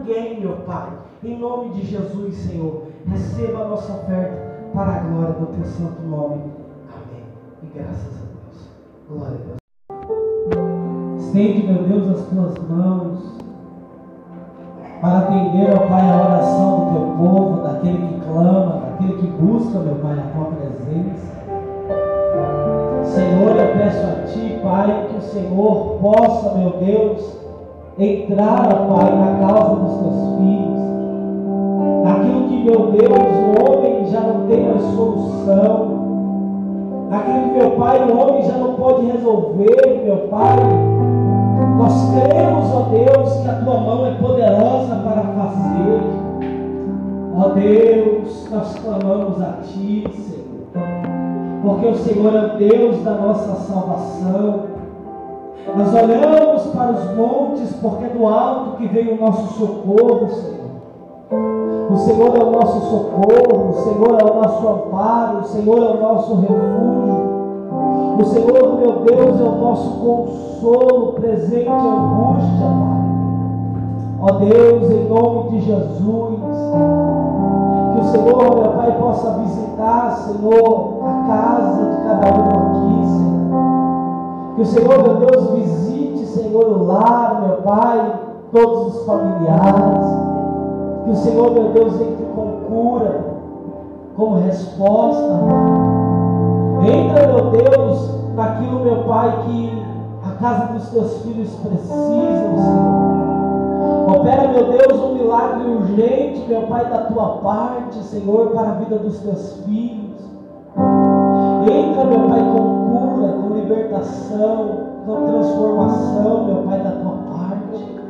ninguém, 0.01 0.41
meu 0.41 0.57
Pai. 0.67 0.89
Em 1.23 1.39
nome 1.39 1.71
de 1.71 1.87
Jesus, 1.87 2.35
Senhor, 2.35 2.85
receba 3.07 3.61
a 3.61 3.69
nossa 3.69 3.93
oferta 3.93 4.51
para 4.73 4.97
a 4.97 4.99
glória 5.01 5.35
do 5.35 5.47
teu 5.47 5.65
santo 5.65 6.03
nome. 6.03 6.43
Amém. 6.89 7.25
E 7.63 7.67
graças 7.75 8.17
a 8.17 8.27
Deus. 8.27 8.71
Glória 9.09 9.37
a 9.37 9.45
Deus. 9.45 9.61
Estende, 11.23 11.67
meu 11.67 11.83
Deus, 11.85 12.09
as 12.09 12.27
tuas 12.27 12.69
mãos 12.69 13.41
para 15.01 15.19
atender, 15.19 15.71
ó 15.75 15.87
Pai, 15.89 16.11
a 16.11 16.23
oração 16.23 16.85
do 16.85 16.91
teu 16.93 17.17
povo, 17.17 17.63
daquele 17.63 18.07
que 18.07 18.21
clama, 18.21 18.83
daquele 18.85 19.15
que 19.15 19.27
busca, 19.27 19.79
meu 19.79 19.95
Pai, 19.97 20.19
a 20.19 20.33
tua 20.33 20.45
presença. 20.57 21.41
Senhor, 23.05 23.57
eu 23.57 23.73
peço 23.79 24.07
a 24.07 24.27
Ti, 24.27 24.61
Pai, 24.63 25.09
que 25.09 25.17
o 25.17 25.23
Senhor 25.23 25.99
possa, 26.01 26.55
meu 26.55 26.71
Deus, 26.79 27.39
entrar, 27.98 28.68
ó 28.72 28.94
Pai, 28.94 29.14
na 29.14 29.46
causa 29.46 29.76
dos 29.76 29.94
teus 29.98 30.38
filhos. 30.38 30.81
Naquilo 32.05 32.48
que, 32.48 32.64
meu 32.64 32.92
Deus, 32.92 33.18
o 33.18 33.72
homem 33.72 34.07
já 34.07 34.20
não 34.20 34.46
tem 34.46 34.68
mais 34.68 34.83
solução. 34.83 36.00
Naquilo 37.11 37.42
que, 37.42 37.59
meu 37.59 37.70
Pai, 37.72 38.11
o 38.11 38.18
homem 38.18 38.42
já 38.42 38.57
não 38.57 38.74
pode 38.74 39.07
resolver, 39.07 40.03
meu 40.05 40.29
Pai. 40.29 40.57
Nós 41.79 42.11
cremos, 42.11 42.74
ó 42.74 42.83
Deus, 42.90 43.40
que 43.40 43.48
a 43.48 43.55
tua 43.55 43.81
mão 43.81 44.07
é 44.07 44.14
poderosa 44.14 44.96
para 44.96 45.22
fazer. 45.22 46.00
Ó 47.37 47.48
Deus, 47.50 48.48
nós 48.50 48.79
clamamos 48.79 49.40
a 49.40 49.59
ti, 49.62 50.05
Senhor. 50.12 50.40
Porque 51.62 51.87
o 51.87 51.94
Senhor 51.94 52.35
é 52.35 52.55
o 52.55 52.59
Deus 52.59 53.03
da 53.03 53.12
nossa 53.12 53.55
salvação. 53.55 54.69
Nós 55.76 55.94
olhamos 55.94 56.62
para 56.74 56.90
os 56.92 57.16
montes, 57.16 57.72
porque 57.80 58.04
é 58.04 58.09
do 58.09 58.26
alto 58.26 58.76
que 58.76 58.88
vem 58.88 59.12
o 59.12 59.20
nosso 59.20 59.59
socorro, 59.59 60.28
Senhor. 60.28 60.61
O 61.90 61.96
Senhor 61.96 62.37
é 62.37 62.44
o 62.44 62.50
nosso 62.50 62.80
socorro, 62.90 63.70
o 63.70 63.74
Senhor 63.74 64.18
é 64.20 64.24
o 64.24 64.42
nosso 64.42 64.68
amparo, 64.68 65.38
o 65.38 65.44
Senhor 65.44 65.78
é 65.78 65.90
o 65.90 66.00
nosso 66.00 66.35
refúgio. 66.37 67.30
O 68.18 68.24
Senhor, 68.24 68.78
meu 68.78 68.92
Deus, 69.00 69.40
é 69.40 69.44
o 69.44 69.56
nosso 69.61 69.90
consolo 69.98 71.12
presente 71.14 71.68
angústia, 71.68 72.66
Pai. 72.68 73.00
Ó 74.22 74.33
Deus, 74.33 74.90
em 74.90 75.09
nome 75.09 75.50
de 75.50 75.61
Jesus, 75.61 76.40
que 77.94 78.00
o 78.00 78.04
Senhor, 78.04 78.54
meu 78.56 78.72
Pai, 78.72 78.96
possa 78.98 79.38
visitar, 79.38 80.11
Senhor, 80.12 80.98
a 81.02 81.26
casa 81.26 81.90
de 81.90 81.96
cada 82.04 82.66
um. 82.66 82.69
Que 84.61 84.64
o 84.64 84.66
Senhor, 84.66 85.03
meu 85.03 85.14
Deus, 85.14 85.51
visite, 85.53 86.27
Senhor, 86.27 86.66
o 86.66 86.85
lar, 86.85 87.40
meu 87.46 87.57
Pai, 87.62 88.12
todos 88.53 88.94
os 88.94 89.07
familiares. 89.07 90.05
Que 91.03 91.11
o 91.12 91.16
Senhor, 91.16 91.51
meu 91.51 91.70
Deus, 91.70 91.94
entre 91.94 92.27
com 92.35 92.61
cura, 92.68 93.25
como 94.14 94.37
resposta. 94.40 95.33
Entra, 96.83 97.27
meu 97.29 97.51
Deus, 97.53 98.11
naquilo, 98.37 98.81
meu 98.81 98.96
Pai, 99.05 99.44
que 99.46 99.83
a 100.29 100.33
casa 100.33 100.75
dos 100.75 100.90
teus 100.90 101.23
filhos 101.23 101.55
precisam, 101.55 102.59
Senhor. 102.59 104.14
Opera, 104.14 104.49
meu 104.49 104.73
Deus, 104.73 105.03
um 105.03 105.14
milagre 105.14 105.70
urgente, 105.70 106.44
meu 106.46 106.66
Pai, 106.66 106.85
da 106.85 107.05
tua 107.05 107.38
parte, 107.38 107.96
Senhor, 108.03 108.49
para 108.49 108.68
a 108.68 108.75
vida 108.75 108.96
dos 108.96 109.20
teus 109.20 109.62
filhos. 109.64 110.20
Entra, 111.66 112.05
meu 112.05 112.29
Pai, 112.29 112.40
com 112.40 112.80
com 112.80 112.80
libertação, 113.70 114.90
com 115.06 115.26
transformação, 115.26 116.44
meu 116.44 116.62
Pai, 116.64 116.80
da 116.80 116.90
tua 116.90 117.12
parte. 117.30 118.00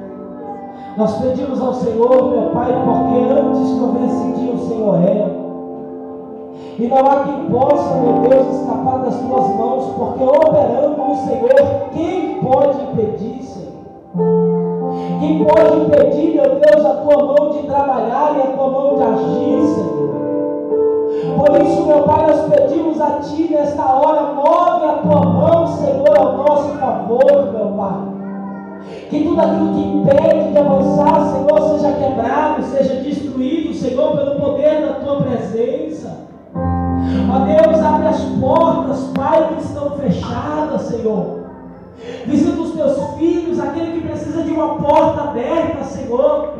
Nós 0.97 1.19
pedimos 1.19 1.61
ao 1.61 1.75
Senhor, 1.75 2.31
meu 2.31 2.51
Pai, 2.51 2.73
porque 2.85 3.19
antes 3.33 3.73
que 3.73 3.81
houvesse 3.81 4.33
dia, 4.33 4.53
o 4.53 4.59
Senhor 4.59 5.03
é. 5.03 5.41
E 6.79 6.89
não 6.89 6.99
há 6.99 7.25
quem 7.25 7.51
possa, 7.51 7.95
meu 7.97 8.29
Deus, 8.29 8.57
escapar 8.57 8.99
das 9.03 9.17
tuas 9.21 9.49
mãos, 9.57 9.85
porque 9.97 10.25
operando 10.25 11.03
o 11.03 11.17
Senhor, 11.17 11.89
quem 11.93 12.41
pode 12.41 12.83
impedir, 12.83 13.43
Senhor? 13.43 13.71
Quem 15.21 15.45
pode 15.45 15.77
impedir, 15.77 16.35
meu 16.35 16.59
Deus, 16.59 16.87
a 16.87 16.95
tua 16.95 17.25
mão 17.25 17.51
de 17.51 17.67
trabalhar 17.67 18.37
e 18.37 18.43
a 18.43 18.57
tua 18.57 18.71
mão 18.71 18.97
de 18.97 19.03
agir, 19.03 19.63
Senhor? 19.75 20.11
Por 21.37 21.63
isso, 21.63 21.83
meu 21.87 22.03
Pai, 22.03 22.27
nós 22.27 22.41
pedimos 22.49 22.60
a 23.01 23.21
Ti 23.21 23.49
nesta 23.51 23.85
hora, 23.85 24.33
move 24.33 24.85
a 24.85 24.99
tua 25.03 25.21
mão, 25.21 25.67
Senhor, 25.67 26.17
ao 26.17 26.37
nosso 26.37 26.79
favor, 26.79 27.53
meu 27.53 27.69
Pai. 27.77 28.21
Que 29.09 29.25
tudo 29.25 29.41
aquilo 29.41 29.75
que 29.75 29.81
impede 29.81 30.53
de 30.53 30.59
avançar, 30.59 31.33
Senhor, 31.33 31.79
seja 31.79 31.93
quebrado, 31.93 32.63
seja 32.63 32.95
destruído, 32.97 33.75
Senhor, 33.75 34.17
pelo 34.17 34.41
poder 34.41 34.87
da 34.87 34.95
tua 34.95 35.23
presença. 35.23 36.29
Ó 36.55 37.39
Deus, 37.41 37.83
abre 37.83 38.09
as 38.09 38.21
portas, 38.41 39.11
Pai, 39.15 39.49
que 39.49 39.63
estão 39.63 39.91
fechadas, 39.93 40.83
Senhor. 40.83 41.41
Visita 42.27 42.61
os 42.61 42.73
teus 42.73 43.15
filhos, 43.19 43.61
aquele 43.61 44.01
que 44.01 44.07
precisa 44.07 44.43
de 44.43 44.53
uma 44.53 44.77
porta 44.77 45.23
aberta, 45.23 45.85
Senhor. 45.85 46.55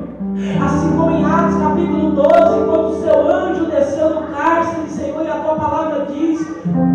Assim 0.65 0.97
como 0.97 1.11
em 1.11 1.25
Atos 1.25 1.57
capítulo 1.57 2.11
12, 2.13 2.29
quando 2.67 2.89
o 2.89 3.03
seu 3.03 3.31
anjo 3.31 3.65
desceu 3.67 4.11
no 4.11 4.27
cárcere, 4.29 4.89
Senhor, 4.89 5.25
e 5.25 5.29
a 5.29 5.35
tua 5.35 5.55
palavra 5.57 6.07
diz 6.07 6.39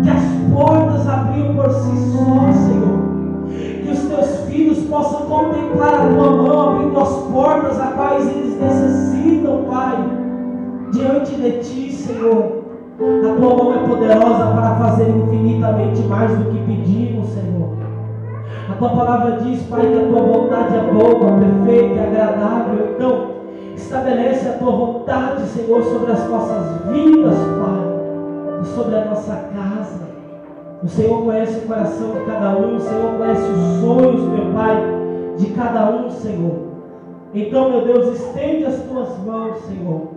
que 0.02 0.10
as 0.10 0.54
portas 0.54 1.06
abriam 1.08 1.54
por 1.54 1.70
si 1.70 2.12
só, 2.12 2.52
Senhor. 2.52 2.96
Que 3.82 3.90
os 3.90 4.00
teus 4.08 4.48
filhos 4.48 4.78
possam 4.88 5.22
contemplar 5.26 5.94
a 5.94 6.08
tua 6.08 6.30
mão 6.30 6.70
abrindo 6.70 6.98
as 7.00 7.14
portas 7.32 7.80
a 7.80 7.86
quais 7.88 8.26
eles 8.28 8.60
necessitam, 8.60 9.64
Pai, 9.70 9.96
diante 10.92 11.34
de 11.34 11.50
ti, 11.60 11.92
Senhor. 11.92 12.64
A 12.98 13.40
tua 13.40 13.54
mão 13.54 13.74
é 13.74 13.86
poderosa 13.86 14.46
para 14.54 14.76
fazer 14.76 15.08
infinitamente 15.10 16.00
mais 16.02 16.30
do 16.38 16.50
que 16.50 16.58
pedimos, 16.58 17.28
Senhor. 17.28 17.85
A 18.68 18.74
tua 18.74 18.88
palavra 18.90 19.38
diz, 19.42 19.62
Pai, 19.64 19.80
que 19.80 19.98
a 19.98 20.08
tua 20.08 20.22
vontade 20.22 20.76
é 20.76 20.92
boa, 20.92 21.38
perfeita 21.38 21.94
e 21.94 21.98
agradável. 22.00 22.94
Então, 22.94 23.30
estabelece 23.74 24.48
a 24.48 24.52
tua 24.52 24.72
vontade, 24.72 25.46
Senhor, 25.46 25.82
sobre 25.82 26.12
as 26.12 26.28
nossas 26.28 26.82
vidas, 26.90 27.36
Pai, 27.36 28.60
e 28.62 28.66
sobre 28.66 28.96
a 28.96 29.04
nossa 29.04 29.34
casa. 29.54 30.06
O 30.82 30.88
Senhor 30.88 31.22
conhece 31.22 31.58
o 31.58 31.68
coração 31.68 32.10
de 32.12 32.20
cada 32.26 32.56
um, 32.58 32.76
o 32.76 32.80
Senhor 32.80 33.18
conhece 33.18 33.42
os 33.42 33.80
sonhos, 33.80 34.20
meu 34.22 34.52
Pai, 34.52 34.76
de 35.38 35.46
cada 35.46 35.90
um, 35.90 36.10
Senhor. 36.10 36.66
Então, 37.34 37.70
meu 37.70 37.84
Deus, 37.84 38.18
estende 38.18 38.64
as 38.64 38.80
tuas 38.82 39.18
mãos, 39.24 39.58
Senhor 39.60 40.16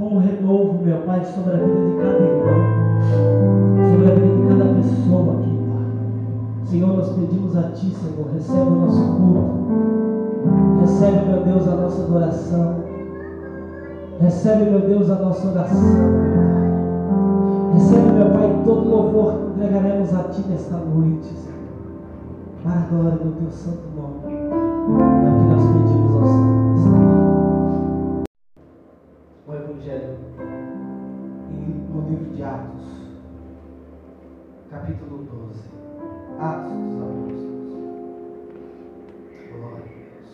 com 0.00 0.16
o 0.16 0.18
renovo, 0.18 0.82
meu 0.82 0.96
Pai, 1.02 1.22
sobre 1.26 1.52
a 1.52 1.56
vida 1.56 1.74
de 1.74 1.96
cada 1.98 2.18
irmão, 2.24 2.60
sobre 3.90 4.10
a 4.10 4.14
vida 4.14 4.34
de 4.34 4.48
cada 4.48 4.74
pessoa 4.74 5.34
aqui. 5.34 5.49
Senhor, 6.70 6.96
nós 6.96 7.08
pedimos 7.08 7.56
a 7.56 7.62
Ti, 7.72 7.90
Senhor, 7.90 8.28
recebe 8.32 8.70
o 8.70 8.76
nosso 8.76 9.04
culto, 9.16 9.50
recebe, 10.82 11.28
meu 11.28 11.42
Deus, 11.42 11.66
a 11.66 11.74
nossa 11.74 12.02
adoração, 12.04 12.76
recebe, 14.20 14.70
meu 14.70 14.80
Deus, 14.82 15.10
a 15.10 15.16
nossa 15.16 15.48
oração. 15.48 15.80
Recebe, 17.74 18.12
meu 18.12 18.30
Pai, 18.30 18.62
todo 18.64 18.88
louvor 18.88 19.34
que 19.34 19.46
entregaremos 19.46 20.14
a 20.14 20.22
Ti 20.28 20.44
nesta 20.48 20.76
noite, 20.76 21.26
Senhor, 21.26 21.58
para 22.62 22.72
a 22.72 22.86
glória 22.86 23.18
do 23.18 23.32
Teu 23.32 23.50
santo 23.50 23.88
nome. 23.96 24.32
É 24.32 25.28
o 25.28 25.38
que 25.38 25.46
nós 25.52 25.64
pedimos 25.72 26.14
ao 26.14 26.24
Senhor 26.24 27.10
o 29.48 29.54
Evangelho 29.54 30.18
no 31.92 32.08
livro 32.08 32.32
de 32.32 32.44
Atos, 32.44 32.84
capítulo 34.70 35.24
12. 35.24 35.89
Atos 36.42 36.72
dos 36.72 37.02
Apóstolos. 37.02 37.42
Glória 39.52 39.76
a 39.76 39.88
Deus. 39.92 40.28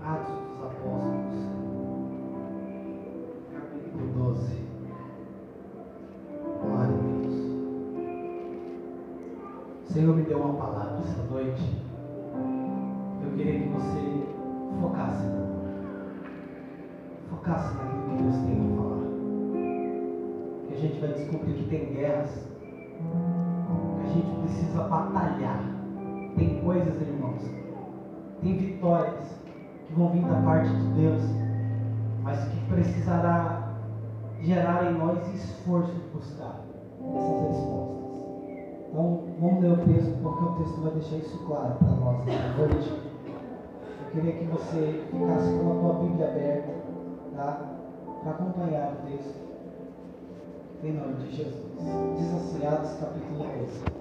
Atos 0.00 0.36
dos 0.38 0.64
Apóstolos, 0.64 1.38
capítulo 3.52 4.06
12. 4.14 4.56
Glória 6.62 6.84
a 6.84 7.00
Deus. 7.02 7.36
O 9.84 9.92
Senhor 9.92 10.16
me 10.16 10.22
deu 10.22 10.38
uma 10.38 10.54
palavra 10.54 11.00
essa 11.00 11.22
noite. 11.24 11.76
Eu 13.22 13.30
queria 13.36 13.60
que 13.60 13.68
você 13.68 14.00
focasse. 14.80 15.26
Focasse 17.28 17.74
naquilo 17.74 18.16
que 18.16 18.22
Deus 18.22 18.36
tem 18.46 18.56
a 18.56 18.76
falar. 18.78 19.04
Que 20.68 20.72
a 20.72 20.78
gente 20.78 21.00
vai 21.00 21.12
descobrir 21.12 21.52
que 21.52 21.68
tem 21.68 21.92
guerras 21.92 22.48
gente 24.08 24.40
precisa 24.40 24.82
batalhar. 24.84 25.60
Tem 26.36 26.60
coisas, 26.60 27.00
irmãos, 27.00 27.42
tem 28.42 28.56
vitórias 28.56 29.38
que 29.86 29.94
vão 29.94 30.10
vir 30.10 30.22
da 30.22 30.40
parte 30.42 30.68
de 30.68 31.00
Deus, 31.00 31.22
mas 32.22 32.44
que 32.48 32.56
precisará 32.68 33.74
gerar 34.40 34.90
em 34.90 34.98
nós 34.98 35.26
esforço 35.34 35.92
de 35.92 36.00
buscar 36.12 36.60
essas 37.00 37.48
respostas. 37.48 37.98
Então, 38.88 39.24
vamos 39.40 39.60
ler 39.60 39.72
o 39.72 39.76
texto, 39.76 40.22
porque 40.22 40.44
o 40.44 40.52
texto 40.56 40.80
vai 40.80 40.92
deixar 40.92 41.16
isso 41.16 41.46
claro 41.46 41.74
para 41.74 41.88
nós 41.88 42.28
esta 42.28 42.56
noite. 42.56 43.02
Eu 44.00 44.10
queria 44.12 44.32
que 44.32 44.44
você 44.44 45.04
ficasse 45.10 45.58
com 45.58 45.72
a 45.72 45.80
tua 45.80 46.04
Bíblia 46.04 46.28
aberta, 46.28 46.74
tá? 47.36 47.60
Para 48.22 48.30
acompanhar 48.30 48.92
o 48.92 49.06
texto. 49.06 49.48
Em 50.82 50.92
nome 50.92 51.14
de 51.14 51.36
Jesus. 51.36 51.66
Diz 52.16 52.34
assim, 52.34 53.00
capítulo 53.00 53.44
12. 53.58 53.97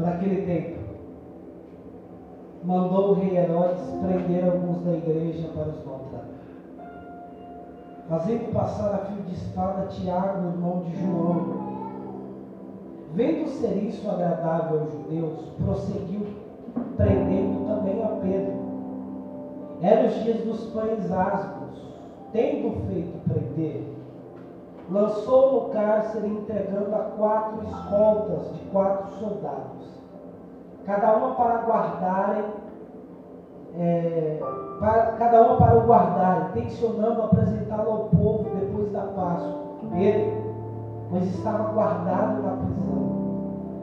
Por 0.00 0.08
aquele 0.08 0.46
tempo, 0.46 0.78
mandou 2.64 3.10
o 3.10 3.14
rei 3.16 3.36
Herodes 3.36 3.84
prender 4.00 4.46
alguns 4.46 4.82
da 4.82 4.92
igreja 4.92 5.48
para 5.48 5.68
os 5.68 5.84
maltratar. 5.84 6.24
Fazendo 8.08 8.50
passar 8.50 8.94
a 8.94 8.98
fio 9.04 9.22
de 9.24 9.34
espada 9.34 9.88
Tiago, 9.88 10.48
irmão 10.48 10.84
de 10.84 10.98
João. 11.02 11.60
Vendo 13.12 13.46
ser 13.46 13.76
isso 13.76 14.08
agradável 14.08 14.80
aos 14.80 14.90
judeus, 14.90 15.38
prosseguiu 15.62 16.26
prendendo 16.96 17.66
também 17.66 18.02
a 18.02 18.08
Pedro. 18.22 18.54
Eram 19.82 20.08
os 20.08 20.14
dias 20.24 20.40
dos 20.46 20.64
pães 20.70 21.12
asmos. 21.12 21.78
Tendo 22.32 22.86
feito 22.86 23.18
prender, 23.28 23.84
lançou 24.90 25.52
no 25.52 25.68
cárcere 25.70 26.26
entregando 26.26 26.94
a 26.94 26.98
quatro 27.16 27.62
escoltas 27.64 28.52
de 28.54 28.60
quatro 28.70 29.08
soldados 29.18 30.00
cada 30.90 31.16
uma 31.16 31.34
para 31.34 31.62
guardarem, 31.62 32.44
é, 33.78 34.40
para, 34.80 35.02
cada 35.12 35.42
uma 35.42 35.56
para 35.56 35.78
o 35.78 35.82
guardar, 35.82 36.50
tensionando 36.52 37.22
apresentá-lo 37.22 37.90
ao 37.90 37.98
povo 38.08 38.50
depois 38.58 38.90
da 38.92 39.02
Páscoa. 39.02 39.60
Pedro, 39.92 40.32
pois 41.10 41.24
estava 41.26 41.72
guardado 41.72 42.42
na 42.42 42.56
prisão. 42.56 43.10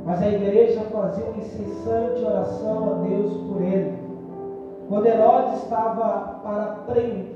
Mas 0.05 0.21
a 0.21 0.27
igreja 0.27 0.81
fazia 0.91 1.25
uma 1.25 1.37
incessante 1.37 2.23
oração 2.23 2.91
a 2.91 3.07
Deus 3.07 3.33
por 3.47 3.61
ele. 3.61 4.07
Quando 4.89 5.05
Herodes 5.05 5.63
estava 5.63 6.39
para 6.43 6.77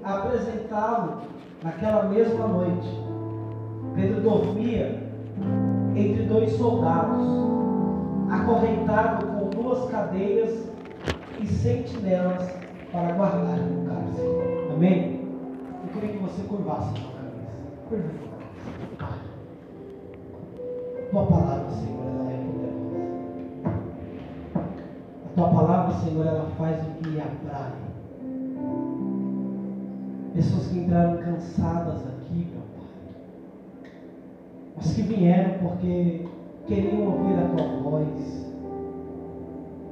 apresentá-lo 0.03 1.17
naquela 1.63 2.03
mesma 2.03 2.47
noite, 2.47 3.10
Pedro 3.95 4.21
dormia 4.21 5.01
entre 5.95 6.23
dois 6.23 6.51
soldados, 6.53 7.27
acorrentado 8.29 9.31
duas 9.61 9.89
cadeias 9.89 10.67
e 11.39 11.47
sentinelas 11.47 12.49
para 12.91 13.13
guardar 13.13 13.59
o 13.59 13.85
cárcere. 13.87 14.71
Amém? 14.73 15.21
Eu 15.83 15.93
queria 15.93 16.17
que 16.17 16.23
você 16.23 16.41
curvasse 16.43 16.89
a 16.89 17.01
sua 17.01 17.11
cabeça. 17.11 17.51
Curva 17.89 18.07
a 18.07 18.11
sua 18.87 18.97
cabeça. 18.97 19.31
Tua 21.11 21.25
palavra, 21.25 21.71
Senhor, 21.71 22.05
ela 22.07 22.31
é 22.31 22.37
poderosa. 22.45 23.01
A 25.25 25.29
tua 25.35 25.49
palavra, 25.49 25.93
Senhor, 25.99 26.25
ela 26.25 26.45
faz 26.57 26.81
o 26.81 26.91
que 26.91 27.09
lhe 27.09 27.21
aprai. 27.21 27.71
Pessoas 30.33 30.67
que 30.67 30.79
entraram 30.79 31.17
cansadas 31.17 32.07
aqui. 32.07 32.20
Mas 34.83 34.93
que 34.93 35.03
vieram 35.03 35.59
porque 35.59 36.25
queriam 36.65 37.05
ouvir 37.05 37.39
a 37.39 37.55
tua 37.55 37.81
voz 37.83 38.41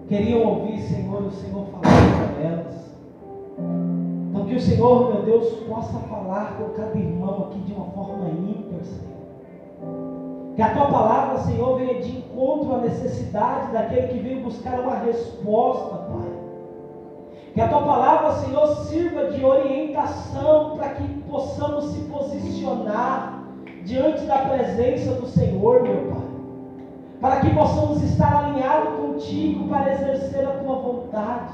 queriam 0.07 0.43
ouvir, 0.43 0.81
Senhor, 0.81 1.21
o 1.21 1.31
Senhor 1.31 1.65
falar 1.67 1.81
para 1.81 2.43
elas. 2.43 2.95
Então 4.29 4.45
que 4.45 4.55
o 4.55 4.59
Senhor, 4.59 5.13
meu 5.13 5.21
Deus, 5.21 5.47
possa 5.67 5.99
falar 5.99 6.57
com 6.57 6.69
cada 6.69 6.97
irmão 6.97 7.49
aqui 7.49 7.59
de 7.59 7.73
uma 7.73 7.85
forma 7.91 8.29
ímpar, 8.29 8.83
Senhor. 8.83 10.55
Que 10.55 10.61
a 10.63 10.73
tua 10.73 10.87
palavra, 10.87 11.37
Senhor, 11.43 11.77
venha 11.77 12.01
de 12.01 12.17
encontro 12.17 12.73
à 12.73 12.77
necessidade 12.79 13.71
daquele 13.71 14.07
que 14.07 14.19
veio 14.19 14.43
buscar 14.43 14.79
uma 14.79 14.95
resposta, 14.95 15.95
Pai. 15.95 16.31
Que 17.53 17.61
a 17.61 17.67
tua 17.67 17.83
palavra, 17.83 18.31
Senhor, 18.33 18.67
sirva 18.85 19.27
de 19.27 19.45
orientação 19.45 20.75
para 20.75 20.89
que 20.89 21.07
possamos 21.29 21.85
se 21.91 21.99
posicionar 22.05 23.38
diante 23.89 24.25
da 24.25 24.37
presença 24.37 25.13
do 25.15 25.27
Senhor, 25.27 25.83
meu 25.83 26.11
Pai 26.11 26.29
para 27.21 27.41
que 27.41 27.53
possamos 27.53 28.01
estar 28.03 28.45
alinhados 28.45 28.95
contigo 28.95 29.67
para 29.67 29.91
exercer 29.91 30.45
a 30.45 30.51
tua 30.51 30.75
vontade. 30.75 31.53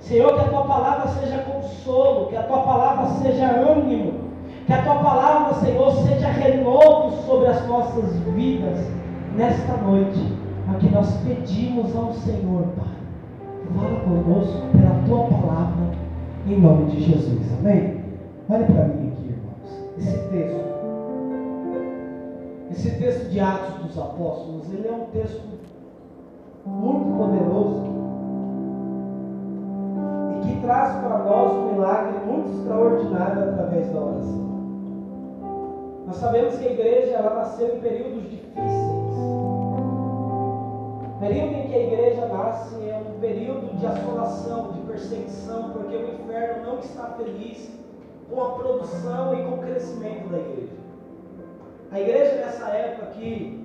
Senhor, 0.00 0.34
que 0.34 0.40
a 0.40 0.48
tua 0.48 0.64
palavra 0.64 1.08
seja 1.08 1.38
consolo, 1.38 2.26
que 2.26 2.36
a 2.36 2.42
tua 2.42 2.58
palavra 2.58 3.06
seja 3.22 3.46
ânimo, 3.46 4.12
que 4.66 4.72
a 4.72 4.82
tua 4.82 4.96
palavra, 4.96 5.54
Senhor, 5.54 5.90
seja 6.06 6.28
renovo 6.28 7.22
sobre 7.22 7.48
as 7.48 7.66
nossas 7.66 8.14
vidas 8.34 8.78
nesta 9.34 9.76
noite. 9.78 10.44
Que 10.80 10.90
nós 10.90 11.08
pedimos 11.18 11.94
ao 11.94 12.12
Senhor, 12.12 12.64
Pai. 12.76 12.86
Fala 13.76 14.00
conosco 14.00 14.60
pela 14.72 15.02
tua 15.06 15.38
palavra, 15.38 15.90
em 16.46 16.58
nome 16.58 16.90
de 16.90 17.02
Jesus. 17.04 17.42
Amém? 17.58 18.02
Olhe 18.48 18.64
para 18.64 18.84
mim 18.84 19.12
aqui, 19.12 19.28
irmãos. 19.28 19.98
Esse 19.98 20.18
texto 20.30 20.63
esse 22.74 22.90
texto 22.98 23.30
de 23.30 23.38
Atos 23.38 23.84
dos 23.84 23.98
Apóstolos, 23.98 24.68
ele 24.72 24.88
é 24.88 24.92
um 24.92 25.06
texto 25.06 25.40
muito 26.66 27.16
poderoso 27.16 27.84
e 30.32 30.40
que 30.44 30.60
traz 30.60 30.96
para 30.96 31.18
nós 31.18 31.52
um 31.52 31.72
milagre 31.72 32.18
muito 32.26 32.50
extraordinário 32.50 33.50
através 33.50 33.92
da 33.92 34.00
oração. 34.00 34.44
Nós 36.06 36.16
sabemos 36.16 36.56
que 36.56 36.66
a 36.66 36.72
igreja 36.72 37.12
ela 37.12 37.34
nasceu 37.36 37.76
em 37.76 37.80
períodos 37.80 38.22
difíceis. 38.28 39.14
O 41.06 41.16
período 41.20 41.54
em 41.54 41.68
que 41.68 41.74
a 41.74 41.80
igreja 41.80 42.26
nasce 42.26 42.74
é 42.88 42.98
um 42.98 43.20
período 43.20 43.78
de 43.78 43.86
assolação, 43.86 44.72
de 44.72 44.80
perseguição, 44.80 45.70
porque 45.70 45.94
o 45.94 46.14
inferno 46.14 46.66
não 46.66 46.78
está 46.80 47.14
feliz 47.16 47.70
com 48.28 48.42
a 48.42 48.50
produção 48.50 49.32
e 49.32 49.44
com 49.44 49.54
o 49.54 49.58
crescimento 49.58 50.28
da 50.28 50.38
igreja. 50.38 50.83
A 51.90 52.00
igreja 52.00 52.36
nessa 52.36 52.68
época 52.68 53.06
aqui, 53.06 53.64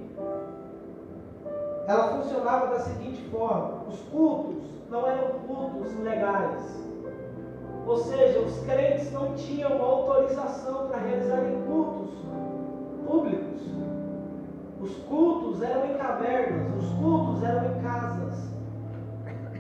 ela 1.87 2.17
funcionava 2.17 2.67
da 2.67 2.79
seguinte 2.79 3.21
forma: 3.29 3.83
os 3.87 3.99
cultos 4.11 4.63
não 4.89 5.07
eram 5.07 5.39
cultos 5.47 5.97
legais. 5.99 6.89
Ou 7.87 7.97
seja, 7.97 8.39
os 8.39 8.59
crentes 8.65 9.11
não 9.11 9.33
tinham 9.33 9.81
autorização 9.81 10.87
para 10.89 10.99
realizarem 10.99 11.63
cultos 11.65 12.11
públicos. 13.07 13.61
Os 14.79 14.95
cultos 15.05 15.61
eram 15.63 15.85
em 15.87 15.97
cavernas, 15.97 16.83
os 16.83 16.89
cultos 16.99 17.43
eram 17.43 17.65
em 17.65 17.81
casas. 17.81 18.49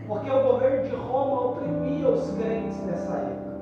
Porque 0.07 0.29
o 0.29 0.43
governo 0.43 0.87
de 0.87 0.95
Roma 0.95 1.45
oprimia 1.47 2.09
os 2.09 2.31
crentes 2.31 2.79
nessa 2.83 3.13
época. 3.13 3.59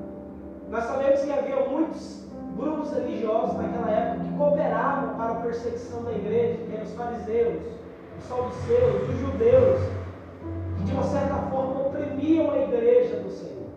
Nós 0.70 0.84
sabemos 0.84 1.20
que 1.22 1.30
havia 1.30 1.66
muitos 1.68 2.27
grupos 2.58 2.92
religiosos 2.92 3.56
naquela 3.56 3.90
época 3.90 4.24
que 4.24 4.36
cooperavam 4.36 5.16
para 5.16 5.32
a 5.32 5.34
perseguição 5.36 6.02
da 6.02 6.12
igreja, 6.12 6.58
que 6.64 6.74
eram 6.74 6.84
os 6.84 6.94
fariseus, 6.94 7.62
os 8.18 8.24
saduceus, 8.24 9.08
os 9.08 9.18
judeus, 9.20 9.80
que 10.76 10.84
de 10.84 10.92
uma 10.92 11.04
certa 11.04 11.34
forma 11.50 11.86
oprimiam 11.86 12.50
a 12.50 12.58
igreja 12.58 13.16
do 13.20 13.30
Senhor. 13.30 13.68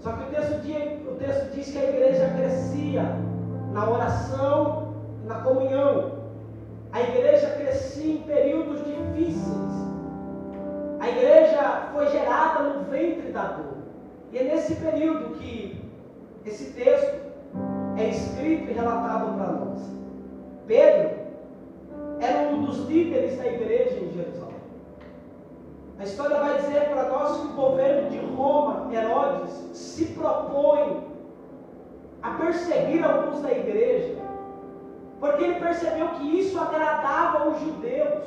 Só 0.00 0.12
que 0.12 0.22
o 0.22 0.26
texto, 0.26 0.60
diz, 0.60 1.08
o 1.08 1.14
texto 1.14 1.54
diz 1.54 1.70
que 1.70 1.78
a 1.78 1.88
igreja 1.88 2.30
crescia 2.36 3.02
na 3.72 3.90
oração 3.90 4.94
e 5.24 5.26
na 5.26 5.36
comunhão. 5.36 6.12
A 6.92 7.00
igreja 7.00 7.48
crescia 7.50 8.14
em 8.14 8.18
períodos 8.18 8.84
difíceis. 8.84 9.74
A 11.00 11.08
igreja 11.08 11.88
foi 11.92 12.06
gerada 12.08 12.64
no 12.64 12.84
ventre 12.84 13.32
da 13.32 13.44
dor. 13.44 13.78
E 14.30 14.38
é 14.38 14.44
nesse 14.44 14.76
período 14.76 15.36
que 15.36 15.82
esse 16.44 16.72
texto 16.72 16.93
e 18.46 18.72
relatado 18.72 19.36
para 19.36 19.52
nós. 19.52 19.80
Pedro 20.66 21.10
era 22.20 22.48
um 22.48 22.64
dos 22.64 22.78
líderes 22.86 23.36
da 23.36 23.46
igreja 23.46 23.98
em 24.00 24.12
Jerusalém. 24.12 24.54
A 25.98 26.04
história 26.04 26.36
vai 26.36 26.56
dizer 26.56 26.88
para 26.90 27.08
nós 27.08 27.40
que 27.40 27.46
o 27.46 27.52
governo 27.52 28.10
de 28.10 28.18
Roma, 28.34 28.92
Herodes, 28.92 29.52
se 29.72 30.06
propõe 30.06 31.04
a 32.22 32.30
perseguir 32.30 33.04
alguns 33.04 33.42
da 33.42 33.52
igreja, 33.52 34.16
porque 35.20 35.44
ele 35.44 35.60
percebeu 35.60 36.08
que 36.08 36.40
isso 36.40 36.58
agradava 36.58 37.44
aos 37.44 37.60
judeus. 37.60 38.24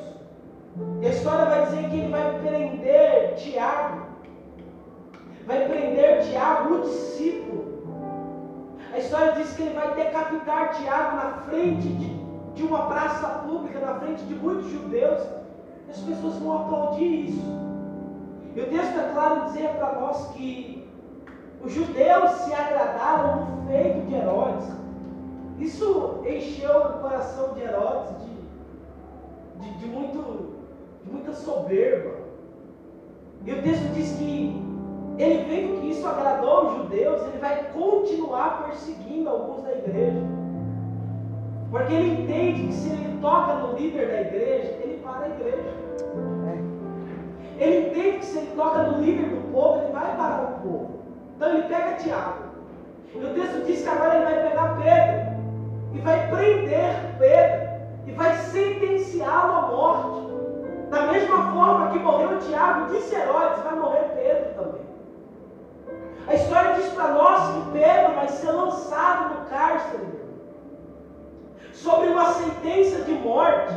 A 1.02 1.08
história 1.08 1.44
vai 1.46 1.66
dizer 1.66 1.90
que 1.90 1.96
ele 1.96 2.08
vai 2.08 2.38
prender 2.40 3.34
Tiago. 3.34 4.06
Vai 5.46 5.68
prender 5.68 6.22
Tiago, 6.22 6.74
o 6.74 6.80
discípulo. 6.82 7.67
A 8.98 9.00
história 9.00 9.32
diz 9.34 9.52
que 9.52 9.62
ele 9.62 9.74
vai 9.74 9.94
decapitar 9.94 10.74
Tiago 10.74 11.16
na 11.18 11.32
frente 11.42 11.86
de, 11.86 12.18
de 12.54 12.62
uma 12.64 12.86
praça 12.86 13.28
pública, 13.46 13.78
na 13.78 13.94
frente 14.00 14.24
de 14.24 14.34
muitos 14.34 14.68
judeus. 14.72 15.22
As 15.88 16.00
pessoas 16.00 16.34
vão 16.38 16.62
aplaudir 16.62 17.28
isso. 17.28 17.44
E 18.56 18.60
o 18.60 18.66
texto 18.66 18.98
é 18.98 19.10
claro 19.12 19.44
dizer 19.44 19.68
para 19.76 20.00
nós 20.00 20.32
que 20.32 20.84
os 21.62 21.72
judeus 21.72 22.30
se 22.38 22.52
agradaram 22.52 23.46
no 23.46 23.68
feito 23.68 24.04
de 24.08 24.14
Herodes. 24.16 24.68
Isso 25.60 26.20
encheu 26.26 26.76
o 26.76 26.98
coração 26.98 27.54
de 27.54 27.60
Herodes 27.60 28.10
de, 28.24 29.62
de, 29.62 29.78
de, 29.78 29.86
muito, 29.86 30.56
de 31.04 31.12
muita 31.12 31.32
soberba. 31.34 32.16
E 33.46 33.52
o 33.52 33.62
texto 33.62 33.94
diz 33.94 34.10
que 34.18 34.67
ele 35.18 35.44
vendo 35.44 35.80
que 35.80 35.90
isso 35.90 36.06
agradou 36.06 36.66
os 36.66 36.76
judeus, 36.76 37.22
ele 37.22 37.38
vai 37.38 37.64
continuar 37.72 38.64
perseguindo 38.64 39.28
alguns 39.28 39.62
da 39.62 39.72
igreja. 39.72 40.22
Porque 41.70 41.92
ele 41.92 42.22
entende 42.22 42.68
que 42.68 42.72
se 42.72 42.88
ele 42.90 43.18
toca 43.20 43.54
no 43.54 43.76
líder 43.76 44.08
da 44.08 44.20
igreja, 44.20 44.78
ele 44.82 45.02
para 45.02 45.26
a 45.26 45.28
igreja. 45.28 45.74
É. 46.46 47.64
Ele 47.64 47.88
entende 47.88 48.18
que 48.18 48.26
se 48.26 48.38
ele 48.38 48.52
toca 48.54 48.82
no 48.84 49.02
líder 49.02 49.30
do 49.30 49.52
povo, 49.52 49.82
ele 49.82 49.92
vai 49.92 50.16
parar 50.16 50.42
o 50.42 50.68
povo. 50.68 51.00
Então 51.36 51.48
ele 51.50 51.62
pega 51.62 51.96
Tiago. 51.96 52.48
E 53.14 53.18
o 53.18 53.34
texto 53.34 53.66
diz 53.66 53.82
que 53.82 53.88
agora 53.88 54.14
ele 54.14 54.24
vai 54.24 54.48
pegar 54.48 54.78
Pedro 54.80 55.38
e 55.94 55.98
vai 55.98 56.28
prender 56.28 56.94
Pedro 57.18 57.68
e 58.06 58.12
vai 58.12 58.36
sentenciá-lo 58.36 59.52
à 59.52 59.62
morte. 59.62 60.28
Da 60.90 61.02
mesma 61.12 61.52
forma 61.52 61.90
que 61.90 61.98
morreu 61.98 62.38
Tiago, 62.38 62.92
disse 62.92 63.14
Herodes, 63.14 63.62
vai 63.62 63.74
morrer 63.74 64.04
Pedro 64.14 64.54
também. 64.54 64.67
A 66.28 66.34
história 66.34 66.74
diz 66.74 66.92
para 66.92 67.08
nós 67.12 67.54
que 67.54 67.70
Pedro 67.72 68.14
vai 68.14 68.28
ser 68.28 68.50
lançado 68.50 69.34
no 69.34 69.46
cárcere 69.46 70.08
sobre 71.72 72.08
uma 72.08 72.32
sentença 72.34 73.02
de 73.04 73.12
morte. 73.14 73.72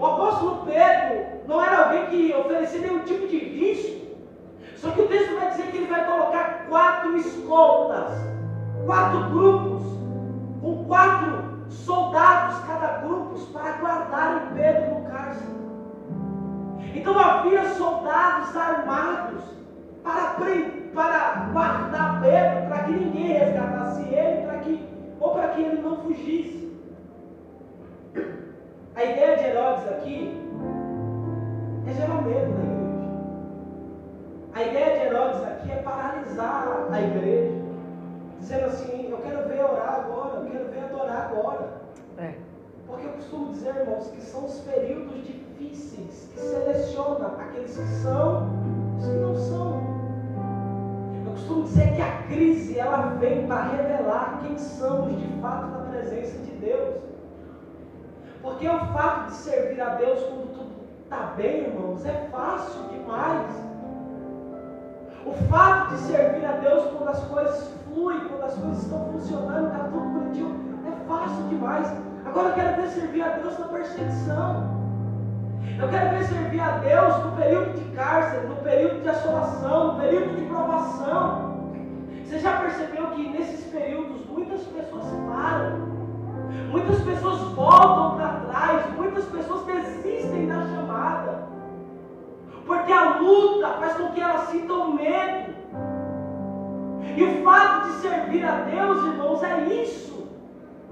O 0.00 0.06
apóstolo 0.06 0.64
Pedro 0.64 1.26
não 1.46 1.62
era 1.62 1.84
alguém 1.84 2.06
que 2.06 2.34
oferecia 2.34 2.80
nenhum 2.80 3.00
tipo 3.00 3.26
de 3.26 3.38
risco. 3.38 4.06
Só 4.76 4.90
que 4.92 5.02
o 5.02 5.08
texto 5.08 5.38
vai 5.38 5.50
dizer 5.50 5.70
que 5.70 5.76
ele 5.76 5.86
vai 5.86 6.06
colocar 6.06 6.64
quatro 6.70 7.14
escoltas, 7.18 8.10
quatro 8.86 9.28
grupos, 9.28 9.82
com 10.62 10.84
quatro 10.86 11.66
soldados 11.68 12.58
cada 12.66 13.00
grupo 13.00 13.38
para 13.52 13.72
guardarem 13.72 14.54
Pedro 14.54 14.94
no 14.94 15.10
cárcere. 15.10 15.52
Então 16.94 17.18
havia 17.18 17.68
soldados 17.74 18.56
armados 18.56 19.42
para, 20.02 20.30
para 20.30 20.50
guardar 21.52 22.20
Pedro, 22.22 22.68
para 22.68 22.84
que 22.84 22.92
ninguém 22.92 23.32
resgatasse 23.38 24.02
ele, 24.02 24.46
para 24.46 24.58
que, 24.58 24.88
ou 25.20 25.34
para 25.34 25.48
que 25.48 25.62
ele 25.62 25.82
não 25.82 25.98
fugisse. 25.98 26.72
A 28.94 29.04
ideia 29.04 29.36
de 29.36 29.44
Herodes 29.44 29.88
aqui 29.88 30.40
é 31.86 31.92
gerar 31.92 32.22
medo 32.22 32.52
na 32.52 32.64
igreja. 32.64 32.82
A 34.54 34.62
ideia 34.62 34.98
de 34.98 35.06
Herodes 35.06 35.42
aqui 35.42 35.72
é 35.72 35.76
paralisar 35.76 36.88
a 36.90 37.00
igreja, 37.00 37.54
dizendo 38.38 38.66
assim: 38.66 39.10
eu 39.10 39.18
quero 39.18 39.48
ver 39.48 39.64
orar 39.64 40.04
agora, 40.04 40.40
eu 40.40 40.50
quero 40.50 40.70
ver 40.70 40.84
adorar 40.84 41.30
agora. 41.30 41.68
É. 42.18 42.34
Porque 42.86 43.06
eu 43.06 43.12
costumo 43.12 43.52
dizer, 43.52 43.74
irmãos, 43.76 44.10
que 44.10 44.20
são 44.20 44.44
os 44.44 44.60
períodos 44.60 45.24
difíceis 45.24 46.28
que 46.32 46.40
seleciona 46.40 47.28
aqueles 47.38 47.76
que 47.76 47.86
são 48.02 48.50
e 48.96 49.00
os 49.00 49.06
que 49.06 49.16
não 49.16 49.34
são. 49.34 50.01
Costumo 51.32 51.62
dizer 51.62 51.94
que 51.94 52.02
a 52.02 52.22
crise 52.28 52.78
ela 52.78 53.16
vem 53.18 53.46
para 53.46 53.62
revelar 53.62 54.40
quem 54.42 54.58
somos 54.58 55.18
de 55.18 55.26
fato 55.40 55.66
na 55.68 55.78
presença 55.90 56.36
de 56.38 56.50
Deus. 56.52 56.98
Porque 58.42 58.68
o 58.68 58.78
fato 58.92 59.30
de 59.30 59.36
servir 59.36 59.80
a 59.80 59.94
Deus 59.94 60.20
quando 60.24 60.52
tudo 60.52 60.72
está 61.04 61.32
bem, 61.36 61.68
irmãos, 61.68 62.04
é 62.04 62.28
fácil 62.30 62.82
demais. 62.90 63.50
O 65.24 65.32
fato 65.48 65.94
de 65.94 66.00
servir 66.02 66.44
a 66.44 66.52
Deus 66.52 66.84
quando 66.90 67.08
as 67.08 67.24
coisas 67.24 67.70
fluem, 67.84 68.20
quando 68.28 68.42
as 68.42 68.54
coisas 68.54 68.82
estão 68.82 69.12
funcionando, 69.12 69.68
está 69.68 69.84
tudo 69.84 70.08
bonitinho, 70.08 70.60
é 70.86 71.08
fácil 71.08 71.48
demais. 71.48 71.90
Agora 72.26 72.48
eu 72.48 72.54
quero 72.54 72.82
ver 72.82 72.88
servir 72.88 73.22
a 73.22 73.28
Deus 73.30 73.58
na 73.58 73.66
perseguição. 73.68 74.81
Eu 75.80 75.88
quero 75.88 76.10
ver 76.10 76.24
servir 76.24 76.60
a 76.60 76.78
Deus 76.78 77.24
no 77.24 77.32
período 77.32 77.74
de 77.74 77.96
cárcere, 77.96 78.46
no 78.46 78.56
período 78.56 79.02
de 79.02 79.08
assolação, 79.08 79.94
no 79.94 80.00
período 80.00 80.36
de 80.36 80.42
provação. 80.46 81.72
Você 82.24 82.38
já 82.38 82.56
percebeu 82.58 83.08
que 83.08 83.28
nesses 83.28 83.64
períodos 83.70 84.24
muitas 84.26 84.62
pessoas 84.62 85.04
param, 85.28 85.78
muitas 86.70 87.00
pessoas 87.02 87.40
voltam 87.54 88.16
para 88.16 88.40
trás, 88.48 88.86
muitas 88.96 89.24
pessoas 89.26 89.64
desistem 89.66 90.46
da 90.46 90.66
chamada. 90.66 91.42
Porque 92.66 92.92
a 92.92 93.18
luta 93.18 93.68
faz 93.80 93.94
com 93.94 94.12
que 94.12 94.20
elas 94.20 94.48
sintam 94.48 94.94
medo. 94.94 95.52
E 97.16 97.24
o 97.24 97.44
fato 97.44 97.88
de 97.88 97.92
servir 97.96 98.44
a 98.44 98.62
Deus, 98.62 99.04
irmãos, 99.04 99.42
é 99.42 99.64
isso. 99.82 100.26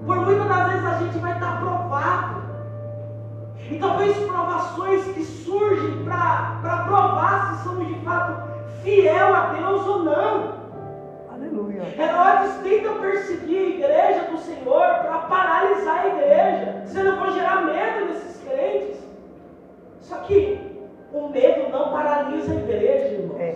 Por 0.05 0.17
muitas 0.17 0.47
das 0.47 0.71
vezes 0.71 0.85
a 0.85 0.97
gente 0.97 1.17
vai 1.19 1.33
estar 1.33 1.59
provado. 1.59 2.50
E 3.71 3.79
talvez 3.79 4.17
provações 4.17 5.05
que 5.13 5.23
surgem 5.23 6.03
para 6.03 6.83
provar 6.85 7.55
se 7.55 7.63
somos 7.63 7.87
de 7.87 7.95
fato 8.01 8.51
fiel 8.83 9.33
a 9.33 9.53
Deus 9.53 9.87
ou 9.87 10.03
não. 10.03 10.61
Aleluia. 11.31 11.83
Herodes 11.97 12.55
tenta 12.63 12.89
perseguir 12.99 13.57
a 13.57 13.69
igreja 13.69 14.23
do 14.29 14.37
Senhor 14.39 14.87
para 15.01 15.19
paralisar 15.19 15.99
a 15.99 16.07
igreja, 16.07 16.81
dizendo 16.83 17.09
eu 17.11 17.15
vou 17.15 17.31
gerar 17.31 17.61
medo 17.61 18.07
nesses 18.07 18.43
crentes. 18.43 18.97
Só 20.01 20.17
que 20.17 20.59
o 21.13 21.29
medo 21.29 21.69
não 21.71 21.93
paralisa 21.93 22.51
a 22.51 22.55
igreja, 22.55 23.21
irmãos. 23.21 23.39
É. 23.39 23.55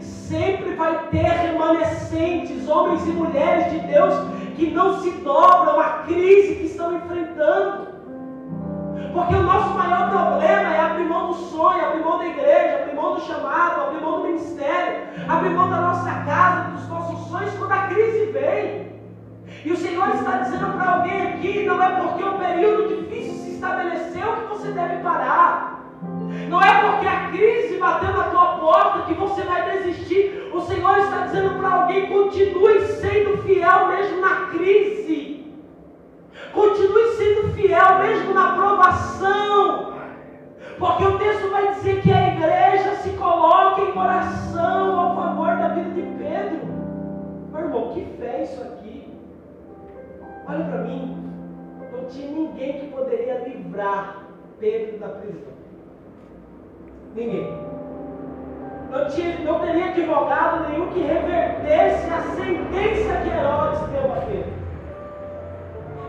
Sempre 0.00 0.74
vai 0.74 1.08
ter 1.10 1.22
remanescentes, 1.22 2.66
homens 2.66 3.06
e 3.06 3.10
mulheres 3.10 3.72
de 3.72 3.78
Deus, 3.88 4.14
que 4.56 4.70
não 4.70 5.00
se 5.02 5.10
dobram 5.10 5.78
à 5.78 6.04
crise 6.06 6.54
que 6.54 6.64
estão 6.64 6.96
enfrentando. 6.96 7.75
Porque 9.16 9.34
o 9.34 9.44
nosso 9.44 9.70
maior 9.70 10.10
problema 10.10 10.74
é 10.74 10.78
abrir 10.78 11.04
mão 11.04 11.28
do 11.28 11.34
sonho, 11.36 11.86
abrir 11.86 12.04
mão 12.04 12.18
da 12.18 12.26
igreja, 12.26 12.82
abrir 12.82 12.94
mão 12.94 13.14
do 13.14 13.22
chamado, 13.22 13.80
abrir 13.80 14.02
mão 14.02 14.20
do 14.20 14.28
ministério, 14.28 15.04
abrir 15.26 15.48
mão 15.54 15.70
da 15.70 15.80
nossa 15.80 16.10
casa, 16.26 16.70
dos 16.72 16.86
nossos 16.86 17.26
sonhos 17.30 17.54
quando 17.54 17.72
a 17.72 17.86
crise 17.86 18.26
vem. 18.26 18.92
E 19.64 19.72
o 19.72 19.76
Senhor 19.78 20.10
está 20.10 20.32
dizendo 20.40 20.70
para 20.76 20.96
alguém 20.96 21.28
aqui: 21.28 21.64
não 21.64 21.82
é 21.82 21.88
porque 21.98 22.24
um 22.24 22.38
período 22.38 22.94
difícil 22.94 23.32
se 23.36 23.54
estabeleceu 23.54 24.36
que 24.36 24.48
você 24.50 24.72
deve 24.72 25.02
parar. 25.02 25.80
Não 26.50 26.60
é 26.60 26.82
porque 26.82 27.06
a 27.06 27.30
crise 27.30 27.78
bateu 27.78 28.12
na 28.12 28.24
tua 28.24 28.58
porta 28.58 29.06
que 29.06 29.14
você 29.14 29.40
vai 29.44 29.78
desistir. 29.78 30.50
O 30.52 30.60
Senhor 30.60 30.98
está 30.98 31.24
dizendo 31.24 31.58
para 31.58 31.70
alguém: 31.70 32.06
continue 32.06 32.80
sendo 33.00 33.38
fiel 33.44 33.88
mesmo 33.88 34.20
na 34.20 34.48
crise. 34.48 35.25
Continue 36.52 37.08
sendo 37.16 37.52
fiel 37.54 37.98
mesmo 38.00 38.34
na 38.34 38.54
provação. 38.54 39.94
Porque 40.78 41.04
o 41.04 41.18
texto 41.18 41.50
vai 41.50 41.74
dizer 41.74 42.02
que 42.02 42.12
a 42.12 42.34
igreja 42.34 42.96
se 42.96 43.10
coloca 43.10 43.80
em 43.80 43.98
oração 43.98 45.00
a 45.00 45.14
favor 45.14 45.56
da 45.56 45.68
vida 45.68 45.90
de 45.90 46.02
Pedro. 46.02 46.66
Meu 47.52 47.60
irmão, 47.60 47.92
que 47.94 48.04
fé 48.18 48.42
isso 48.42 48.62
aqui. 48.62 49.12
Olha 50.46 50.64
para 50.64 50.78
mim. 50.82 51.16
Não 51.92 52.04
tinha 52.04 52.30
ninguém 52.30 52.80
que 52.80 52.86
poderia 52.88 53.38
livrar 53.48 54.26
Pedro 54.60 54.98
da 54.98 55.08
prisão. 55.08 55.52
Ninguém. 57.14 57.66
Não, 58.90 59.08
tinha, 59.08 59.38
não 59.40 59.60
teria 59.60 59.86
advogado 59.86 60.68
nenhum 60.68 60.88
que 60.88 61.00
revertesse 61.00 62.08
a 62.10 62.20
sentença 62.20 63.20
que 63.22 63.28
Herodes 63.28 63.80
deu 63.88 64.12
a 64.12 64.20
Pedro. 64.26 64.55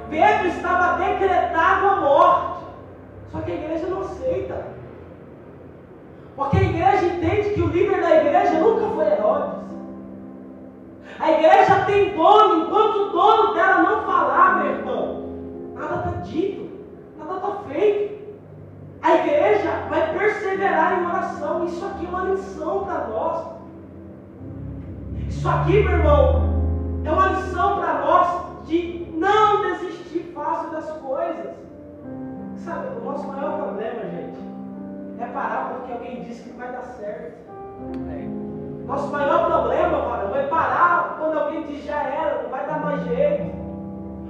Pedro 0.09 0.47
estava 0.47 0.97
decretado 0.97 1.87
a 1.87 1.95
morte. 1.97 2.65
Só 3.31 3.41
que 3.41 3.51
a 3.51 3.55
igreja 3.55 3.87
não 3.87 4.01
aceita. 4.01 4.65
Porque 6.35 6.57
a 6.57 6.63
igreja 6.63 7.05
entende 7.05 7.53
que 7.53 7.61
o 7.61 7.67
líder 7.67 8.01
da 8.01 8.15
igreja 8.15 8.59
nunca 8.59 8.87
foi 8.95 9.05
Herodes. 9.05 9.57
A 11.19 11.31
igreja 11.31 11.85
tem 11.85 12.15
dono, 12.15 12.65
enquanto 12.65 12.95
o 12.95 13.09
dono 13.09 13.53
dela 13.55 13.81
não 13.81 14.03
falar, 14.03 14.57
meu 14.57 14.71
irmão, 14.71 15.23
nada 15.73 15.95
está 15.95 16.21
dito, 16.21 16.69
nada 17.17 17.37
está 17.37 17.51
feito. 17.67 18.17
A 19.01 19.15
igreja 19.15 19.71
vai 19.89 20.13
perseverar 20.13 20.99
em 20.99 21.05
oração. 21.07 21.65
Isso 21.65 21.83
aqui 21.85 22.05
é 22.05 22.09
uma 22.09 22.23
lição 22.25 22.85
para 22.85 23.07
nós. 23.07 23.47
Isso 25.27 25.49
aqui, 25.49 25.83
meu 25.83 25.91
irmão, 25.91 26.43
é 27.03 27.11
uma 27.11 27.27
lição 27.29 27.79
para 27.79 27.93
nós 28.05 28.67
de 28.67 29.06
não 29.17 29.61
desistir 29.61 30.31
fácil 30.33 30.71
das 30.71 30.89
coisas. 30.91 31.55
Sabe, 32.63 32.87
o 32.97 33.05
nosso 33.05 33.27
maior 33.27 33.57
problema, 33.57 34.07
alguém 36.07 36.23
diz 36.23 36.39
que 36.39 36.49
vai 36.51 36.71
dar 36.71 36.83
certo. 36.83 37.37
Nosso 38.85 39.11
maior 39.11 39.45
problema, 39.45 39.99
varão, 39.99 40.35
é 40.35 40.47
parar 40.47 41.17
quando 41.19 41.37
alguém 41.37 41.63
diz 41.63 41.83
já 41.83 42.01
era, 42.01 42.43
não 42.43 42.49
vai 42.49 42.65
dar 42.65 42.79
mais 42.79 43.03
jeito. 43.03 43.51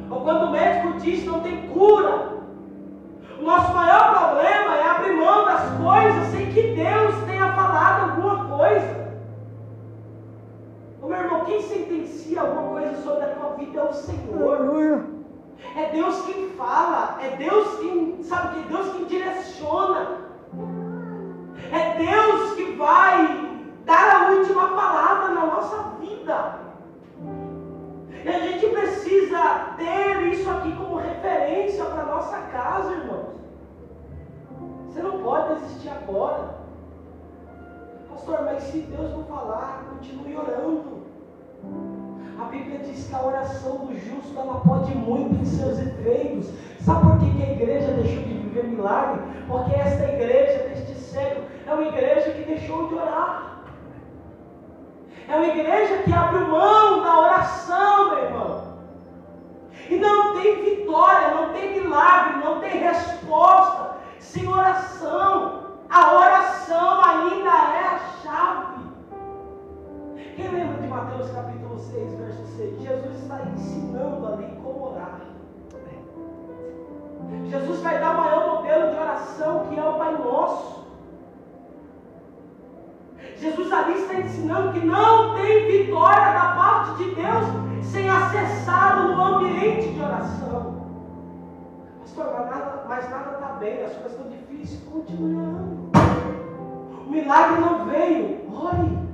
Ou 0.10 0.22
quando 0.22 0.46
o 0.46 0.52
médico 0.52 1.00
diz 1.00 1.26
não 1.26 1.42
tem 1.42 1.68
cura. 1.70 2.38
O 3.40 3.44
nosso 3.44 3.72
maior 3.74 4.16
problema 4.16 4.76
é 4.78 4.90
abrir 4.90 5.14
mão 5.14 5.46
das 5.46 5.70
coisas 5.78 6.28
sem 6.30 6.48
que 6.48 6.74
Deus 6.74 7.24
tenha 7.28 7.54
falado 7.54 8.12
alguma 8.12 8.58
coisa. 8.58 9.08
Ô, 11.02 11.08
meu 11.08 11.18
irmão, 11.20 11.37
quem 11.48 11.62
sentencia 11.62 12.42
alguma 12.42 12.82
coisa 12.82 13.02
sobre 13.02 13.24
a 13.24 13.36
tua 13.36 13.50
vida 13.56 13.80
é 13.80 13.84
o 13.84 13.94
Senhor. 13.94 14.58
Aleluia. 14.58 15.06
É 15.76 15.90
Deus 15.92 16.22
quem 16.26 16.50
fala, 16.52 17.18
é 17.22 17.36
Deus 17.38 17.80
quem, 17.80 18.22
sabe 18.22 18.54
que 18.54 18.60
é 18.60 18.78
Deus 18.78 18.92
quem 18.92 19.06
direciona. 19.06 20.28
É 21.72 21.98
Deus 21.98 22.54
que 22.54 22.76
vai 22.76 23.64
dar 23.86 24.28
a 24.28 24.32
última 24.32 24.68
palavra 24.70 25.30
na 25.30 25.46
nossa 25.46 25.96
vida. 26.00 26.60
E 28.24 28.30
a 28.30 28.40
gente 28.40 28.68
precisa 28.68 29.74
ter 29.78 30.28
isso 30.28 30.50
aqui 30.50 30.76
como 30.76 30.98
referência 30.98 31.86
para 31.86 32.04
nossa 32.04 32.38
casa, 32.52 32.92
irmãos. 32.94 33.38
Você 34.88 35.02
não 35.02 35.24
pode 35.24 35.56
desistir 35.56 35.90
agora. 35.90 36.58
Pastor, 38.10 38.42
mas 38.44 38.64
se 38.64 38.80
Deus 38.80 39.12
não 39.12 39.24
falar, 39.26 39.86
continue 39.90 40.36
orando. 40.36 41.07
A 42.40 42.46
Bíblia 42.46 42.80
diz 42.80 43.08
que 43.08 43.16
a 43.16 43.26
oração 43.26 43.78
do 43.78 43.96
justo 43.98 44.40
ela 44.40 44.62
pode 44.62 44.94
muito 44.96 45.42
em 45.42 45.46
seus 45.46 45.80
efeitos. 45.80 46.52
Sabe 46.80 47.02
por 47.02 47.20
que, 47.20 47.32
que 47.32 47.44
a 47.44 47.52
igreja 47.54 47.94
deixou 47.94 48.24
de 48.24 48.34
viver 48.34 48.64
milagre? 48.66 49.22
Porque 49.48 49.74
esta 49.74 50.04
igreja, 50.04 50.70
deste 50.70 50.94
cego, 50.94 51.42
é 51.66 51.74
uma 51.74 51.88
igreja 51.88 52.32
que 52.32 52.44
deixou 52.44 52.88
de 52.88 52.94
orar. 52.94 53.64
É 55.28 55.36
uma 55.36 55.48
igreja 55.48 56.04
que 56.04 56.14
abriu 56.14 56.48
mão 56.48 57.02
da 57.02 57.20
oração, 57.20 58.10
meu 58.10 58.24
irmão. 58.26 58.78
E 59.90 59.98
não 59.98 60.40
tem 60.40 60.64
vitória, 60.64 61.34
não 61.34 61.54
tem 61.54 61.82
milagre, 61.82 62.44
não 62.44 62.60
tem 62.60 62.80
resposta 62.80 63.98
sem 64.20 64.48
oração. 64.48 65.64
A 65.90 66.14
oração 66.14 67.02
ainda 67.04 67.50
é 67.50 67.88
a 67.88 68.00
chave. 68.22 68.84
Quem 70.36 70.48
lembra 70.50 70.82
de 70.82 70.88
Mateus 70.88 71.32
capítulo 71.32 71.57
6, 71.98 72.14
verso 72.14 72.46
6? 72.58 72.82
Jesus 72.82 73.16
está 73.24 73.42
ensinando 73.56 74.28
ali 74.28 74.56
como 74.62 74.92
orar. 74.92 75.22
Jesus 77.50 77.80
vai 77.82 78.00
dar 78.00 78.14
o 78.14 78.18
maior 78.18 78.56
modelo 78.56 78.92
de 78.92 79.00
oração 79.00 79.66
que 79.68 79.80
é 79.80 79.84
o 79.84 79.94
Pai 79.94 80.18
Nosso. 80.18 80.86
Jesus 83.38 83.72
ali 83.72 83.94
está 83.94 84.14
ensinando 84.16 84.74
que 84.74 84.86
não 84.86 85.36
tem 85.36 85.68
vitória 85.68 86.34
da 86.34 86.56
parte 86.56 87.04
de 87.04 87.16
Deus 87.16 87.86
sem 87.86 88.10
acessá-lo 88.10 89.16
no 89.16 89.24
ambiente 89.24 89.94
de 89.94 90.02
oração. 90.02 90.88
Pastor, 92.00 92.34
mas 92.34 92.50
nada, 92.50 92.86
mas 92.88 93.10
nada 93.10 93.32
está 93.34 93.48
bem, 93.60 93.84
as 93.84 93.94
coisas 93.94 94.12
estão 94.12 94.30
difíceis. 94.30 94.84
Continue 94.92 95.36
orando. 95.36 95.92
O 97.06 97.10
milagre 97.10 97.62
não 97.62 97.86
veio. 97.86 98.42
Ore. 98.54 99.07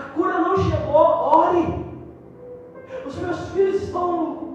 A 0.00 0.14
cura 0.14 0.38
não 0.38 0.56
chegou. 0.56 0.94
Ore. 0.96 1.86
Os 3.06 3.16
meus 3.16 3.48
filhos 3.50 3.82
estão, 3.82 4.54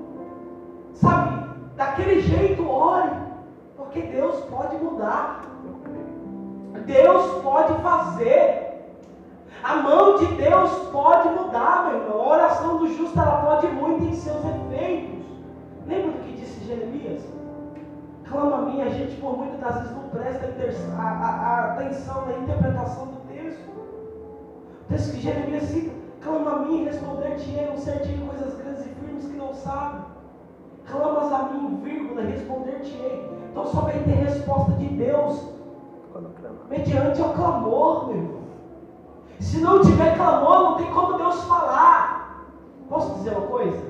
sabe, 0.94 1.50
daquele 1.76 2.22
jeito. 2.22 2.68
Ore. 2.68 3.12
Porque 3.78 4.02
Deus 4.02 4.40
pode 4.46 4.76
mudar. 4.78 5.42
Deus 6.86 7.42
pode 7.44 7.74
fazer. 7.82 8.66
A 9.64 9.76
mão 9.78 10.18
de 10.18 10.26
Deus 10.36 10.72
pode 10.92 11.30
mudar, 11.30 11.88
meu 11.88 12.02
irmão. 12.02 12.22
A 12.22 12.28
oração 12.28 12.78
do 12.78 12.88
justo 12.88 13.20
ela 13.20 13.38
pode 13.38 13.68
muito 13.68 14.04
em 14.04 14.14
seus 14.14 14.44
efeitos. 14.46 15.26
Lembra 15.88 16.12
do 16.12 16.24
que 16.24 16.34
disse 16.34 16.66
Jeremias? 16.66 17.24
Clama 18.30 18.58
a 18.58 18.62
mim, 18.62 18.82
a 18.82 18.90
gente 18.90 19.16
por 19.22 19.38
muitas 19.38 19.60
das 19.60 19.76
vezes 19.76 19.92
não 19.96 20.10
presta 20.10 20.46
atenção 20.48 22.26
na 22.26 22.34
interpretação 22.34 23.15
texto 24.90 25.12
que 25.12 25.22
Jeremias 25.22 25.64
cita, 25.64 25.92
clama 26.22 26.52
a 26.52 26.60
mim, 26.60 26.86
responder-te-ei, 26.86 27.68
não 27.68 27.78
certinho 27.78 28.28
coisas 28.28 28.56
grandes 28.58 28.86
e 28.86 28.90
firmes 28.90 29.26
que 29.26 29.38
não 29.38 29.54
sabe. 29.54 30.06
Clamas 30.86 31.32
a 31.32 31.50
mim, 31.50 31.82
vírgula, 31.84 32.22
responder-te-ei. 32.22 33.30
Então 33.52 33.66
só 33.66 33.82
vai 33.82 34.00
ter 34.04 34.12
resposta 34.12 34.72
de 34.74 34.88
Deus 34.88 35.56
mediante 36.70 37.22
o 37.22 37.34
clamor, 37.34 38.08
meu 38.08 38.18
irmão. 38.18 38.42
Se 39.40 39.60
não 39.60 39.82
tiver 39.82 40.16
clamor, 40.16 40.60
não 40.60 40.76
tem 40.78 40.92
como 40.94 41.18
Deus 41.18 41.44
falar. 41.44 42.46
Posso 42.90 43.16
dizer 43.16 43.32
uma 43.32 43.48
coisa? 43.48 43.84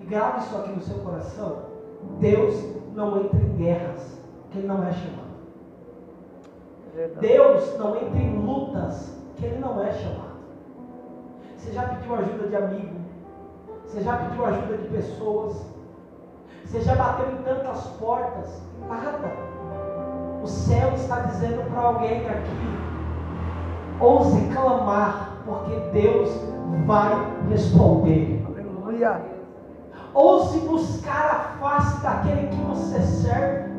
E 0.00 0.04
grave 0.04 0.40
isso 0.40 0.56
aqui 0.56 0.70
no 0.70 0.82
seu 0.82 0.98
coração. 0.98 1.58
Deus 2.18 2.54
não 2.94 3.20
entra 3.20 3.38
em 3.38 3.56
guerras 3.56 4.18
que 4.50 4.58
Ele 4.58 4.66
não 4.66 4.82
é 4.86 4.92
chamado. 4.92 5.30
Deus 7.20 7.78
não 7.78 7.96
entra 7.96 8.18
em 8.18 8.38
lutas 8.38 9.16
que 9.36 9.46
Ele 9.46 9.58
não 9.58 9.82
é 9.82 9.92
chamado. 9.92 10.29
Você 11.60 11.72
já 11.72 11.82
pediu 11.82 12.14
ajuda 12.14 12.48
de 12.48 12.56
amigo? 12.56 12.96
Você 13.84 14.00
já 14.00 14.16
pediu 14.16 14.46
ajuda 14.46 14.78
de 14.78 14.88
pessoas? 14.88 15.62
Você 16.64 16.80
já 16.80 16.94
bateu 16.94 17.30
em 17.32 17.42
tantas 17.42 17.86
portas? 17.98 18.62
Nada. 18.88 19.30
O 20.42 20.46
céu 20.46 20.92
está 20.94 21.20
dizendo 21.20 21.62
para 21.70 21.82
alguém 21.82 22.26
aqui: 22.26 22.78
ouse 24.00 24.40
clamar, 24.54 25.36
porque 25.44 25.76
Deus 25.92 26.30
vai 26.86 27.30
responder. 27.50 28.42
Aleluia. 28.46 29.20
Ouse 30.14 30.60
buscar 30.60 31.26
a 31.30 31.58
face 31.60 32.02
daquele 32.02 32.48
que 32.48 32.62
você 32.62 33.02
serve. 33.02 33.70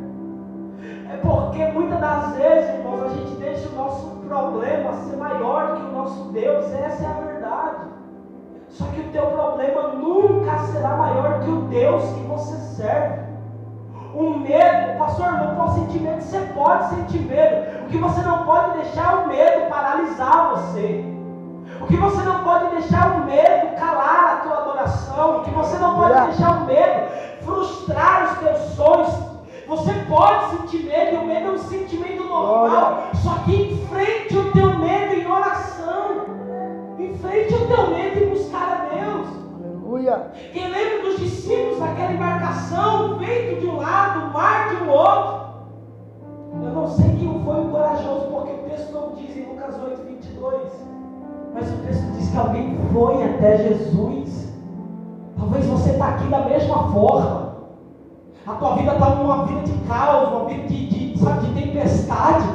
É 1.12 1.18
porque 1.18 1.66
muitas 1.66 2.00
das 2.00 2.36
vezes, 2.36 2.76
irmãos, 2.76 3.04
a 3.06 3.10
gente 3.10 3.36
deixa 3.38 3.68
o 3.70 3.76
nosso 3.76 4.21
problema 4.32 4.94
ser 4.94 5.18
maior 5.18 5.76
que 5.76 5.82
o 5.82 5.92
nosso 5.92 6.24
Deus. 6.32 6.74
Essa 6.74 7.04
é 7.04 7.08
a 7.08 7.26
verdade. 7.26 7.76
Só 8.70 8.86
que 8.86 9.02
o 9.02 9.12
teu 9.12 9.26
problema 9.28 9.90
nunca 9.90 10.58
será 10.60 10.96
maior 10.96 11.42
que 11.42 11.50
o 11.50 11.62
Deus 11.64 12.04
que 12.04 12.24
você 12.24 12.56
serve. 12.82 13.22
O 14.16 14.30
medo, 14.40 14.98
pastor, 14.98 15.34
não 15.34 15.56
posso 15.56 15.80
sentir 15.82 16.00
medo. 16.00 16.22
Você 16.22 16.40
pode 16.54 16.96
sentir 16.96 17.20
medo. 17.20 17.86
O 17.86 17.90
que 17.90 17.98
você 17.98 18.22
não 18.22 18.46
pode 18.46 18.78
deixar 18.78 19.14
é 19.14 19.16
o 19.18 19.28
medo 19.28 19.70
paralisar 19.70 20.52
você. 20.52 21.06
O 21.82 21.88
que 21.88 21.98
você 21.98 22.22
não 22.24 22.44
pode 22.44 22.70
deixar 22.76 23.12
o 23.18 23.26
medo 23.26 23.76
calar 23.78 24.34
a 24.34 24.38
tua 24.38 24.58
adoração. 24.60 25.38
O 25.38 25.44
que 25.44 25.52
você 25.52 25.78
não 25.78 25.96
pode 25.96 26.28
deixar 26.28 26.52
o 26.62 26.66
medo 26.66 27.12
frustrar 27.42 28.32
os 28.32 28.40
teus 28.40 28.60
sonhos. 28.76 29.31
Você 29.72 29.94
pode 30.10 30.58
sentir 30.58 30.84
medo, 30.84 31.16
e 31.16 31.18
o 31.20 31.26
medo 31.26 31.48
é 31.48 31.52
um 31.52 31.58
sentimento 31.58 32.26
normal. 32.26 33.04
Só 33.24 33.36
que 33.46 33.72
enfrente 33.72 34.38
o 34.38 34.52
teu 34.52 34.78
medo 34.78 35.14
em 35.14 35.26
oração. 35.26 36.26
Enfrente 37.00 37.54
o 37.54 37.68
teu 37.68 37.88
medo 37.88 38.20
e 38.20 38.26
buscar 38.32 38.90
a 38.92 38.94
Deus. 38.94 39.28
Aleluia. 39.56 40.32
Quem 40.52 40.68
lembra 40.68 41.04
dos 41.04 41.20
discípulos 41.22 41.80
naquela 41.80 42.12
embarcação, 42.12 43.18
vento 43.18 43.62
de 43.62 43.68
um 43.68 43.78
lado, 43.78 44.34
mar 44.34 44.76
de 44.76 44.84
um 44.84 44.90
outro? 44.90 45.42
Eu 46.54 46.72
não 46.74 46.90
sei 46.90 47.16
quem 47.16 47.42
foi 47.46 47.62
o 47.62 47.70
corajoso, 47.70 48.26
porque 48.30 48.52
o 48.52 48.70
texto 48.70 48.92
não 48.92 49.14
diz 49.14 49.38
em 49.38 49.46
Lucas 49.46 49.82
8, 49.82 50.04
22. 50.06 50.62
Mas 51.54 51.72
o 51.72 51.78
texto 51.78 52.12
diz 52.18 52.30
que 52.30 52.38
alguém 52.38 52.78
foi 52.92 53.24
até 53.24 53.58
Jesus. 53.70 54.54
Talvez 55.38 55.66
você 55.66 55.92
está 55.92 56.10
aqui 56.10 56.26
da 56.26 56.40
mesma 56.40 56.92
forma. 56.92 57.51
A 58.52 58.56
tua 58.56 58.76
vida 58.76 58.92
está 58.92 59.10
numa 59.16 59.46
vida 59.46 59.62
de 59.62 59.72
caos, 59.88 60.30
uma 60.30 60.46
vida 60.46 60.68
de, 60.68 60.88
de, 60.88 61.18
sabe, 61.18 61.48
de 61.48 61.62
tempestade. 61.62 62.50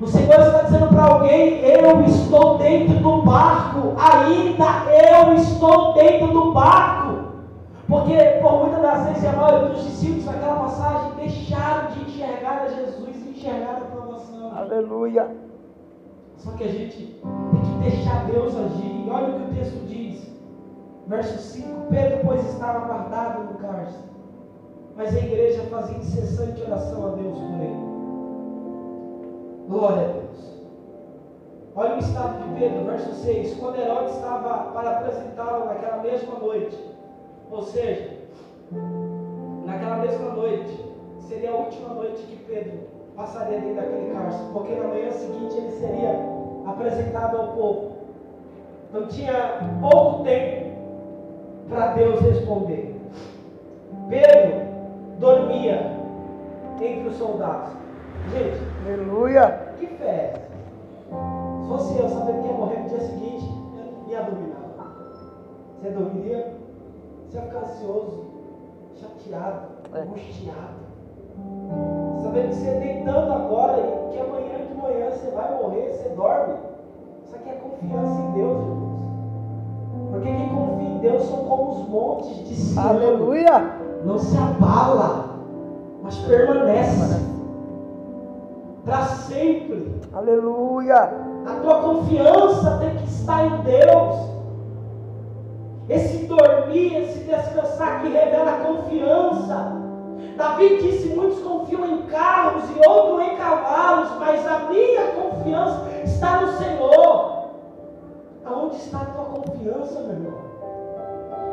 O 0.00 0.06
Senhor 0.06 0.38
está 0.38 0.62
dizendo 0.62 0.86
para 0.88 1.04
alguém: 1.04 1.58
Eu 1.64 2.02
estou 2.02 2.56
dentro 2.56 3.00
do 3.00 3.22
barco, 3.22 3.94
ainda 3.98 4.84
eu 4.92 5.34
estou 5.34 5.94
dentro 5.94 6.28
do 6.28 6.52
barco. 6.52 7.28
Porque 7.88 8.16
por 8.40 8.60
muitas 8.60 8.80
das 8.80 9.06
vezes 9.08 9.24
a 9.24 9.32
maioria 9.32 9.68
dos 9.70 9.84
discípulos 9.84 10.26
naquela 10.26 10.56
passagem 10.56 11.10
deixaram 11.16 11.90
de 11.90 12.00
enxergar 12.02 12.62
a 12.62 12.68
Jesus 12.68 13.16
e 13.16 13.30
enxergaram 13.30 13.78
a 13.78 13.90
provação. 13.90 14.56
Aleluia. 14.56 15.30
Só 16.36 16.52
que 16.52 16.64
a 16.64 16.68
gente 16.68 17.20
tem 17.50 17.60
que 17.60 17.90
deixar 17.90 18.24
Deus 18.26 18.54
agir. 18.56 19.04
E 19.04 19.10
olha 19.10 19.28
o 19.28 19.40
que 19.40 19.50
o 19.50 19.54
texto 19.54 19.84
diz. 19.86 20.30
Verso 21.08 21.38
5: 21.38 21.86
Pedro, 21.90 22.20
pois, 22.24 22.46
estava 22.46 22.86
guardado 22.86 23.44
no 23.44 23.54
cárcere, 23.54 24.04
mas 24.98 25.14
a 25.14 25.18
igreja 25.20 25.62
fazia 25.70 25.96
incessante 25.96 26.60
oração 26.60 27.06
a 27.06 27.10
Deus 27.10 27.38
por 27.38 27.60
ele. 27.60 27.88
Glória 29.68 30.04
a 30.04 30.12
Deus. 30.12 30.58
Olha 31.76 31.94
o 31.94 31.98
estado 31.98 32.42
de 32.42 32.58
Pedro, 32.58 32.84
verso 32.84 33.14
6. 33.14 33.54
Quando 33.58 33.78
Herodes 33.78 34.16
estava 34.16 34.72
para 34.72 34.98
apresentá-lo 34.98 35.66
naquela 35.66 35.98
mesma 35.98 36.40
noite, 36.40 36.76
ou 37.48 37.62
seja, 37.62 38.10
naquela 39.64 39.98
mesma 39.98 40.30
noite, 40.30 40.84
seria 41.20 41.52
a 41.52 41.56
última 41.58 41.94
noite 41.94 42.20
que 42.24 42.44
Pedro 42.52 42.80
passaria 43.14 43.60
dentro 43.60 43.76
daquele 43.76 44.12
cárcere, 44.12 44.52
porque 44.52 44.74
na 44.74 44.88
manhã 44.88 45.12
seguinte 45.12 45.58
ele 45.58 45.70
seria 45.70 46.18
apresentado 46.66 47.36
ao 47.36 47.52
povo. 47.52 47.92
Então 48.88 49.06
tinha 49.06 49.60
pouco 49.80 50.24
tempo 50.24 50.72
para 51.68 51.92
Deus 51.92 52.20
responder. 52.20 52.96
Pedro 54.08 54.67
dormia 55.18 55.96
entre 56.80 57.08
os 57.08 57.16
soldados. 57.16 57.70
Gente, 58.32 58.60
Aleluia. 58.86 59.72
que 59.78 59.86
fé 59.86 60.04
é? 60.06 60.48
Se 61.62 61.68
fosse 61.68 61.98
eu 61.98 62.08
sabendo 62.08 62.42
que 62.42 62.48
ia 62.48 62.54
morrer 62.54 62.78
no 62.80 62.88
dia 62.88 63.00
seguinte, 63.00 63.44
eu 63.76 63.84
não 63.92 64.08
ia 64.10 64.22
dormir 64.22 64.48
nada. 64.48 64.90
Você 65.80 65.90
dormiria? 65.90 66.54
Você 67.28 67.36
ia 67.38 67.42
ficar 67.42 67.58
ansioso, 67.60 68.24
chateado, 68.96 69.60
É. 69.94 70.00
angustiado. 70.00 70.88
Sabendo 72.22 72.48
que 72.48 72.54
você 72.54 72.70
deitando 72.72 73.32
agora 73.32 73.78
e 73.78 74.12
que 74.12 74.20
amanhã 74.20 74.58
de 74.66 74.74
manhã 74.74 75.10
você 75.10 75.30
vai 75.30 75.62
morrer, 75.62 75.88
você 75.92 76.08
dorme. 76.10 76.54
Isso 77.24 77.34
aqui 77.34 77.48
é 77.50 77.52
confiança 77.54 78.20
em 78.20 78.32
Deus, 78.32 78.58
irmãos. 78.60 78.98
Porque 80.10 80.28
quem 80.28 80.48
confia 80.48 80.88
em 80.88 80.98
Deus 80.98 81.22
são 81.24 81.44
como 81.44 81.70
os 81.70 81.88
montes 81.88 82.36
de 82.48 82.54
Sião. 82.54 82.88
Aleluia. 82.88 83.87
Não 84.04 84.18
se 84.18 84.36
abala, 84.36 85.24
mas 86.02 86.16
permanece 86.18 87.20
para 88.84 89.04
sempre. 89.04 90.00
Aleluia. 90.12 91.10
A 91.46 91.60
tua 91.62 91.80
confiança 91.80 92.78
tem 92.78 92.96
que 92.96 93.04
estar 93.04 93.44
em 93.44 93.60
Deus. 93.62 94.28
Esse 95.88 96.26
dormir, 96.26 96.96
esse 96.96 97.20
descansar 97.20 98.02
que 98.02 98.08
revela 98.08 98.64
confiança. 98.64 99.72
Davi 100.36 100.80
disse: 100.82 101.08
Muitos 101.08 101.40
confiam 101.40 101.86
em 101.86 102.02
carros 102.02 102.64
e 102.70 102.88
outros 102.88 103.26
em 103.26 103.36
cavalos, 103.36 104.10
mas 104.18 104.46
a 104.46 104.70
minha 104.70 105.06
confiança 105.12 105.88
está 106.04 106.40
no 106.42 106.52
Senhor. 106.58 107.38
Aonde 108.44 108.76
está 108.76 108.98
a 108.98 109.04
tua 109.06 109.24
confiança, 109.24 110.00
meu 110.00 110.12
irmão? 110.12 110.38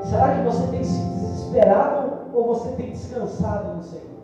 Será 0.04 0.36
que 0.36 0.42
você 0.44 0.68
tem 0.68 0.84
se 0.84 1.00
desesperado 1.00 2.05
ou 2.36 2.48
você 2.48 2.70
tem 2.76 2.92
descansado 2.92 3.76
no 3.76 3.84
Senhor? 3.84 4.16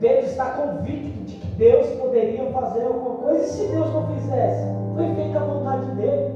Pedro 0.00 0.26
está 0.26 0.50
convicto 0.50 1.24
de 1.24 1.36
que 1.36 1.46
Deus 1.56 1.86
poderia 2.00 2.50
fazer 2.50 2.84
alguma 2.84 3.16
coisa, 3.16 3.44
e 3.44 3.46
se 3.46 3.66
Deus 3.68 3.92
não 3.92 4.06
fizesse, 4.08 4.66
foi 4.94 5.14
feita 5.14 5.38
a 5.38 5.44
vontade 5.44 5.86
dele. 5.92 6.34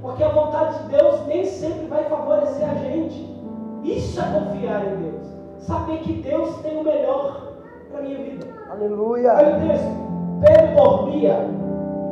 Porque 0.00 0.22
a 0.22 0.28
vontade 0.28 0.78
de 0.84 0.96
Deus 0.96 1.26
nem 1.26 1.44
sempre 1.44 1.86
vai 1.86 2.04
favorecer 2.04 2.70
a 2.70 2.74
gente. 2.74 3.36
Isso 3.82 4.20
é 4.20 4.24
confiar 4.24 4.86
em 4.86 4.96
Deus. 5.02 5.26
Saber 5.58 5.98
que 5.98 6.12
Deus 6.22 6.56
tem 6.58 6.78
o 6.78 6.84
melhor 6.84 7.54
para 7.90 7.98
a 7.98 8.02
minha 8.02 8.18
vida. 8.18 8.46
Olha 8.70 8.86
Aleluia. 8.86 9.32
o 9.32 9.68
texto. 9.68 10.06
Pedro 10.40 10.76
dormia 10.76 11.48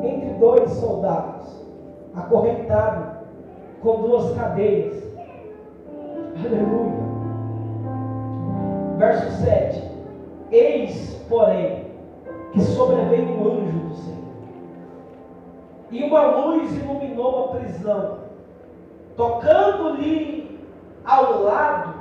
entre 0.03 0.31
dois 0.41 0.71
soldados, 0.73 1.47
acorrentado 2.15 3.19
com 3.83 4.01
duas 4.01 4.35
cadeias. 4.35 5.05
Aleluia. 6.37 7.05
Verso 8.99 9.31
7. 9.43 9.83
Eis, 10.51 11.25
porém, 11.29 11.87
que 12.53 12.61
sobreveio 12.61 13.29
um 13.29 13.53
anjo 13.53 13.79
do 13.79 13.95
Senhor. 13.95 14.25
E 15.91 16.05
uma 16.05 16.23
luz 16.37 16.77
iluminou 16.77 17.45
a 17.45 17.57
prisão. 17.57 18.19
Tocando-lhe 19.17 20.61
ao 21.05 21.43
lado, 21.43 21.95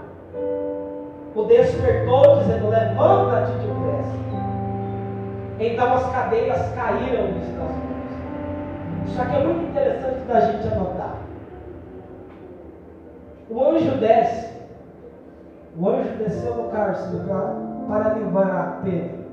o 1.36 1.44
despertou, 1.44 2.38
dizendo: 2.38 2.70
Levanta-te 2.70 3.52
depressa. 3.54 4.24
Então 5.60 5.94
as 5.94 6.12
cadeias 6.12 6.74
caíram-lhes 6.74 7.48
das 7.48 7.58
mãos. 7.58 9.08
Isso 9.08 9.22
aqui 9.22 9.36
é 9.36 9.44
muito 9.44 9.70
interessante 9.70 10.20
da 10.22 10.40
gente 10.42 10.68
anotar. 10.68 11.23
O 13.54 13.64
anjo 13.64 14.00
desce. 14.00 14.52
O 15.80 15.88
anjo 15.88 16.18
desceu 16.18 16.56
no 16.56 16.70
cárcere 16.72 17.24
para, 17.24 17.56
para 17.88 18.14
livrar 18.16 18.80
Pedro. 18.84 19.24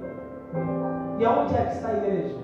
E 1.18 1.24
aonde 1.24 1.54
é 1.54 1.62
que 1.64 1.72
está 1.72 1.88
a 1.88 1.96
igreja? 1.96 2.36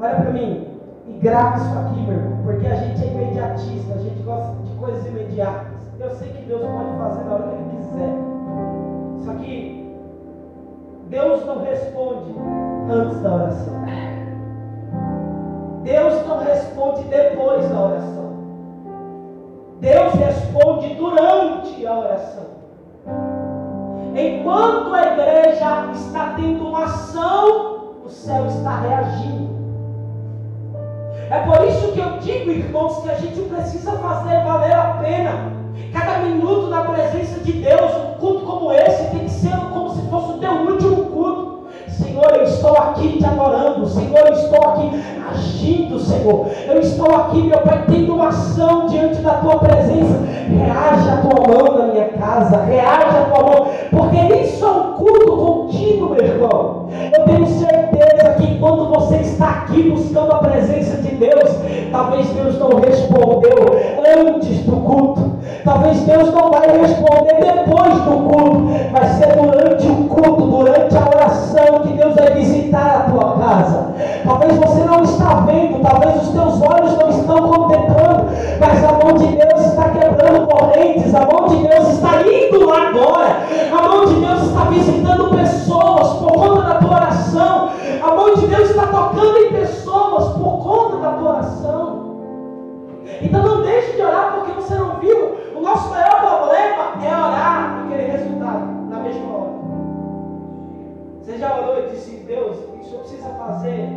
Olha 0.00 0.14
para 0.14 0.32
mim 0.32 0.66
e 1.06 1.12
grava 1.20 1.58
isso 1.58 1.78
aqui, 1.78 2.00
meu 2.00 2.14
irmão, 2.14 2.42
porque 2.42 2.66
a 2.66 2.74
gente 2.74 3.04
é 3.04 3.06
imediatista, 3.12 3.94
a 3.94 3.98
gente 3.98 4.22
gosta 4.22 4.54
de 4.64 4.74
coisas 4.76 5.06
imediatas. 5.06 5.78
Eu 6.00 6.10
sei 6.10 6.32
que 6.32 6.42
Deus 6.46 6.62
pode 6.62 6.98
fazer 6.98 7.24
na 7.24 7.34
hora 7.34 7.42
que 7.42 7.54
Ele 7.54 7.76
quiser. 7.76 8.14
Só 9.24 9.34
que 9.34 9.96
Deus 11.08 11.46
não 11.46 11.62
responde 11.62 12.34
antes 12.90 13.20
da 13.20 13.34
oração. 13.34 13.80
Deus 15.82 16.26
não 16.26 16.38
responde 16.38 17.04
depois 17.04 17.68
da 17.68 17.80
oração. 17.80 18.30
Deus 19.80 20.12
responde 20.14 20.94
durante 20.94 21.86
a 21.86 21.98
oração. 21.98 22.46
Enquanto 24.14 24.92
a 24.92 25.02
igreja 25.12 25.90
está 25.94 26.34
tendo 26.36 26.68
uma 26.68 26.84
ação, 26.84 27.94
o 28.04 28.08
céu 28.08 28.46
está 28.46 28.80
reagindo. 28.80 29.50
É 31.30 31.38
por 31.40 31.64
isso 31.66 31.92
que 31.92 32.00
eu 32.00 32.18
digo, 32.18 32.50
irmãos, 32.50 32.98
que 33.02 33.10
a 33.10 33.14
gente 33.14 33.40
precisa 33.42 33.92
fazer 33.92 34.42
valer 34.44 34.72
a 34.72 34.98
pena. 35.00 35.52
Cada 35.92 36.18
minuto 36.18 36.66
na 36.66 36.82
presença 36.84 37.40
de 37.40 37.52
Deus, 37.52 37.92
um 37.94 38.18
culto 38.18 38.44
como 38.44 38.72
esse 38.72 39.10
tem 39.10 39.20
que 39.20 39.30
ser 39.30 39.56
como 39.72 39.90
se 39.90 40.02
fosse 40.08 40.32
o 40.32 40.38
teu 40.38 40.52
último 40.52 41.06
culto. 41.06 41.68
Senhor, 41.88 42.30
eu 42.34 42.42
estou 42.42 42.76
aqui 42.76 43.18
te 43.18 43.24
adorando. 43.24 43.86
Senhor, 43.86 44.26
eu 44.26 44.32
estou 44.32 44.68
aqui 44.68 44.90
agindo, 45.30 45.98
Senhor. 45.98 46.46
Eu 46.66 46.80
estou 46.80 47.14
aqui, 47.14 47.42
meu 47.42 47.60
Pai, 47.60 47.84
tendo 47.88 48.14
uma 48.14 48.28
ação 48.28 48.86
diante 48.86 49.20
da 49.22 49.34
tua 49.34 49.58
presença. 49.58 50.20
Reage 50.48 51.08
a 51.08 51.16
tua 51.18 51.46
mão 51.46 51.78
na 51.78 51.92
minha 51.92 52.08
casa, 52.08 52.64
reage 52.64 53.16
a 53.16 53.30
tua 53.32 53.42
mão, 53.42 53.68
porque 53.90 54.34
isso 54.34 54.64
é 54.64 54.68
um 54.68 54.92
culto 54.94 55.30
meu 56.20 56.24
irmão. 56.24 56.88
Eu 57.16 57.24
tenho 57.24 57.46
certeza 57.46 58.34
que 58.36 58.52
enquanto 58.52 58.88
você 58.88 59.16
está 59.16 59.50
aqui 59.50 59.90
buscando 59.90 60.32
a 60.32 60.38
presença 60.38 60.96
de 61.02 61.14
Deus, 61.14 61.50
talvez 61.90 62.28
Deus 62.30 62.58
não 62.58 62.80
respondeu 62.80 63.99
antes 64.06 64.58
do 64.64 64.76
culto. 64.76 65.30
Talvez 65.64 66.00
Deus 66.00 66.32
não 66.32 66.50
vai 66.50 66.78
responder 66.78 67.34
depois 67.34 67.94
do 67.94 68.28
culto. 68.28 68.90
Vai 68.92 69.06
ser 69.14 69.36
durante 69.36 69.86
o 69.86 70.04
culto, 70.08 70.46
durante 70.46 70.96
a 70.96 71.06
oração 71.06 71.80
que 71.82 71.92
Deus 71.94 72.14
vai 72.14 72.30
visitar 72.32 73.06
a 73.06 73.10
tua 73.10 73.36
casa. 73.38 73.94
Talvez 74.24 74.56
você 74.56 74.84
não 74.84 75.02
está 75.02 75.34
vendo, 75.46 75.80
talvez 75.80 76.22
os 76.22 76.28
teus 76.28 76.60
olhos 76.62 76.98
não 76.98 77.10
estão 77.10 77.48
contemplando, 77.48 78.26
mas 78.58 78.84
a 78.84 78.92
mão 78.92 79.14
de 79.16 79.26
Deus 79.26 79.66
está 79.66 79.88
quebrando 79.88 80.46
correntes, 80.46 81.14
a 81.14 81.20
mão 81.20 81.48
de 81.48 81.56
Deus 81.66 81.88
está 81.88 82.22
indo 82.22 82.66
lá 82.66 82.88
agora, 82.88 83.36
a 83.72 83.88
mão 83.88 84.04
de 84.06 84.14
Deus 84.14 84.42
está 84.42 84.64
visitando 84.64 85.36
pessoas 85.36 86.08
por 86.18 86.32
conta 86.32 86.62
da 86.62 86.74
tua 86.74 86.96
oração, 86.96 87.70
a 88.02 88.14
mão 88.14 88.34
de 88.34 88.46
Deus 88.46 88.70
está 88.70 88.86
tocando 88.86 89.36
em 89.38 89.52
pessoas 89.52 90.24
por 90.34 90.58
conta 90.62 90.96
da 90.98 91.10
tua 91.12 91.30
oração. 91.30 91.79
Então 93.20 93.42
não 93.42 93.62
deixe 93.62 93.92
de 93.96 94.02
orar 94.02 94.34
porque 94.34 94.52
você 94.52 94.74
não 94.74 94.98
viu. 94.98 95.36
O 95.54 95.60
nosso 95.60 95.90
maior 95.90 96.20
problema 96.20 97.04
é 97.04 97.14
orar 97.14 97.84
e 97.84 97.88
querer 97.90 98.10
resultado 98.12 98.66
na 98.88 98.98
mesma 99.00 99.36
hora. 99.36 99.50
Você 101.20 101.38
já 101.38 101.60
orou 101.60 101.84
e 101.84 101.90
disse, 101.90 102.16
Deus, 102.26 102.56
isso 102.80 102.94
eu 102.94 103.00
preciso 103.00 103.28
fazer. 103.38 103.88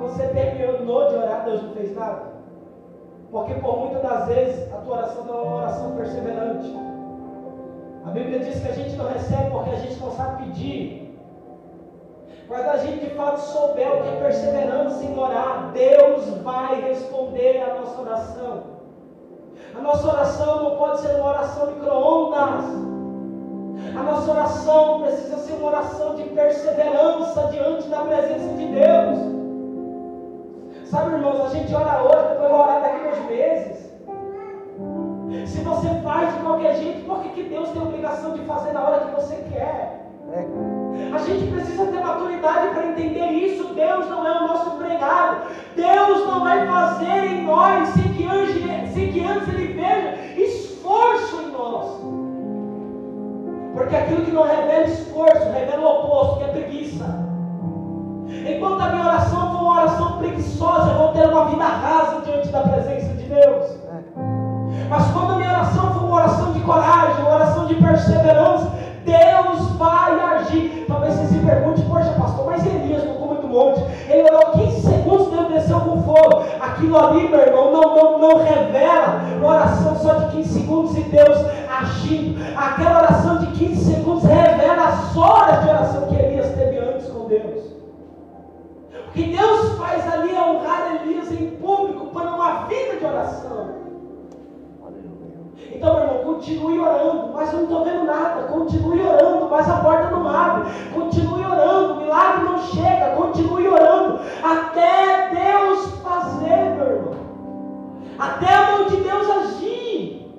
Você 0.00 0.26
terminou 0.28 1.08
de 1.08 1.14
orar, 1.14 1.44
Deus 1.44 1.62
não 1.62 1.70
fez 1.70 1.94
nada. 1.94 2.34
Porque 3.30 3.54
por 3.54 3.78
muitas 3.78 4.02
das 4.02 4.26
vezes 4.26 4.72
a 4.72 4.76
tua 4.78 4.96
oração 4.96 5.24
não 5.24 5.34
é 5.34 5.42
uma 5.42 5.56
oração 5.56 5.96
perseverante. 5.96 6.76
A 8.04 8.10
Bíblia 8.10 8.40
diz 8.40 8.60
que 8.60 8.68
a 8.68 8.72
gente 8.72 8.96
não 8.96 9.08
recebe 9.08 9.50
porque 9.50 9.70
a 9.70 9.78
gente 9.78 10.00
não 10.00 10.10
sabe 10.10 10.44
pedir. 10.44 11.13
Mas 12.48 12.68
a 12.68 12.76
gente 12.76 13.06
de 13.06 13.14
fato 13.14 13.40
souber 13.40 13.88
o 13.88 14.02
que 14.02 14.08
é 14.08 14.20
perseverança 14.20 15.02
em 15.02 15.18
orar, 15.18 15.72
Deus 15.72 16.28
vai 16.42 16.80
responder 16.82 17.62
a 17.62 17.74
nossa 17.80 18.00
oração. 18.00 18.62
A 19.74 19.80
nossa 19.80 20.08
oração 20.08 20.62
não 20.62 20.76
pode 20.76 21.00
ser 21.00 21.16
uma 21.16 21.30
oração 21.30 21.66
micro-ondas. 21.66 22.64
A 23.96 24.02
nossa 24.02 24.30
oração 24.30 25.00
precisa 25.00 25.36
ser 25.38 25.54
uma 25.54 25.68
oração 25.68 26.14
de 26.14 26.24
perseverança 26.24 27.48
diante 27.50 27.88
da 27.88 28.00
presença 28.02 28.48
de 28.54 28.66
Deus. 28.66 29.34
Sabe, 30.84 31.14
irmãos, 31.14 31.40
a 31.40 31.48
gente 31.48 31.74
ora 31.74 32.02
hoje, 32.04 32.28
depois 32.28 32.50
vai 32.50 32.60
orar 32.60 32.82
daqui 32.82 32.96
a 32.96 33.10
dois 33.10 33.24
meses. 33.26 33.94
Se 35.48 35.60
você 35.60 35.88
faz 36.02 36.32
de 36.34 36.40
qualquer 36.40 36.74
jeito, 36.76 37.06
por 37.06 37.22
que, 37.22 37.30
que 37.30 37.42
Deus 37.44 37.70
tem 37.70 37.82
a 37.82 37.84
obrigação 37.84 38.34
de 38.34 38.40
fazer 38.44 38.72
na 38.72 38.88
hora 38.88 39.06
que 39.06 39.14
você 39.14 39.34
quer? 39.50 40.06
É. 40.32 40.83
A 41.12 41.18
gente 41.18 41.50
precisa 41.50 41.86
ter 41.86 42.00
maturidade 42.00 42.68
para 42.74 42.86
entender 42.86 43.26
isso. 43.30 43.74
Deus 43.74 44.08
não 44.08 44.26
é 44.26 44.38
o 44.38 44.48
nosso 44.48 44.76
empregado. 44.76 45.42
Deus 45.76 46.26
não 46.26 46.40
vai 46.42 46.66
fazer 46.66 47.26
em 47.26 47.44
nós 47.44 47.88
sem 47.90 48.12
que 48.14 48.26
antes, 48.26 48.92
sem 48.92 49.12
que 49.12 49.24
antes 49.24 49.48
Ele 49.48 49.74
veja 49.74 50.14
esforço 50.36 51.42
em 51.42 51.52
nós. 51.52 52.00
Porque 53.74 53.96
aquilo 53.96 54.24
que 54.24 54.30
não 54.30 54.44
revela 54.44 54.84
esforço, 54.84 55.50
revela 55.50 55.82
o 55.82 56.04
oposto, 56.04 56.38
que 56.38 56.44
é 56.44 56.48
preguiça. 56.48 57.24
Enquanto 58.28 58.80
a 58.80 58.88
minha 58.88 59.04
oração 59.04 59.52
for 59.52 59.62
uma 59.62 59.80
oração 59.80 60.18
preguiçosa, 60.18 60.90
eu 60.92 60.98
vou 60.98 61.08
ter 61.08 61.28
uma 61.28 61.46
vida 61.46 61.64
rasa 61.64 62.20
diante 62.20 62.48
da 62.48 62.60
presença 62.60 63.14
de 63.14 63.24
Deus. 63.24 63.78
Mas 64.88 65.10
quando 65.12 65.32
a 65.32 65.36
minha 65.36 65.50
oração 65.50 65.94
for 65.94 66.04
uma 66.04 66.16
oração 66.16 66.52
de 66.52 66.60
coragem, 66.60 67.24
uma 67.24 67.34
oração 67.34 67.66
de 67.66 67.74
perseverança, 67.74 68.70
Deus 69.04 69.70
vai 69.76 70.18
agir. 70.20 70.84
Talvez 70.88 71.14
você 71.14 71.26
se 71.26 71.38
pergunte, 71.38 71.82
poxa 71.82 72.10
pastor, 72.12 72.46
mas 72.46 72.66
Elias 72.66 73.04
no 73.04 73.14
cume 73.14 73.40
do 73.40 73.48
monte, 73.48 73.80
ele 74.08 74.28
orou 74.30 74.52
15 74.52 74.80
segundos, 74.80 75.30
Deus 75.30 75.48
desceu 75.48 75.80
com 75.80 76.02
fogo. 76.02 76.44
Aquilo 76.60 76.98
ali, 76.98 77.28
meu 77.28 77.40
irmão, 77.40 77.72
não, 77.72 77.94
não, 77.94 78.18
não 78.18 78.44
revela 78.44 79.20
uma 79.36 79.48
oração 79.48 79.96
só 79.96 80.14
de 80.14 80.36
15 80.36 80.60
segundos 80.60 80.96
e 80.96 81.02
Deus 81.02 81.38
agindo. 81.68 82.42
Aquela 82.56 83.02
oração 83.02 83.38
de 83.38 83.46
15 83.48 83.94
segundos 83.94 84.24
revela 84.24 84.84
as 84.88 85.16
horas 85.16 85.62
de 85.62 85.68
oração 85.68 86.06
que 86.06 86.16
Elias 86.16 86.54
teve 86.54 86.78
antes 86.78 87.06
com 87.08 87.26
Deus. 87.26 87.64
O 89.08 89.12
que 89.12 89.24
Deus 89.24 89.78
faz 89.78 90.12
ali 90.12 90.34
é 90.34 90.40
honrar 90.40 91.00
Elias 91.02 91.30
em 91.30 91.50
público 91.50 92.06
para 92.06 92.34
uma 92.34 92.64
vida 92.66 92.96
de 92.96 93.04
oração. 93.04 93.83
Então, 95.74 95.94
meu 95.94 96.04
irmão, 96.04 96.34
continue 96.34 96.78
orando, 96.78 97.32
mas 97.34 97.52
não 97.52 97.62
estou 97.64 97.84
vendo 97.84 98.04
nada. 98.04 98.44
Continue 98.44 99.02
orando, 99.02 99.48
mas 99.50 99.68
a 99.68 99.76
porta 99.78 100.10
não 100.10 100.28
abre. 100.28 100.70
Continue 100.94 101.44
orando, 101.44 101.96
milagre 101.96 102.44
não 102.44 102.58
chega. 102.58 103.16
Continue 103.16 103.68
orando 103.68 104.20
até 104.42 105.30
Deus 105.30 105.90
fazer, 106.00 106.76
meu 106.76 106.86
irmão. 106.86 107.14
Até 108.18 108.54
a 108.54 108.70
mão 108.72 108.86
de 108.86 108.96
Deus 108.98 109.28
agir. 109.30 110.32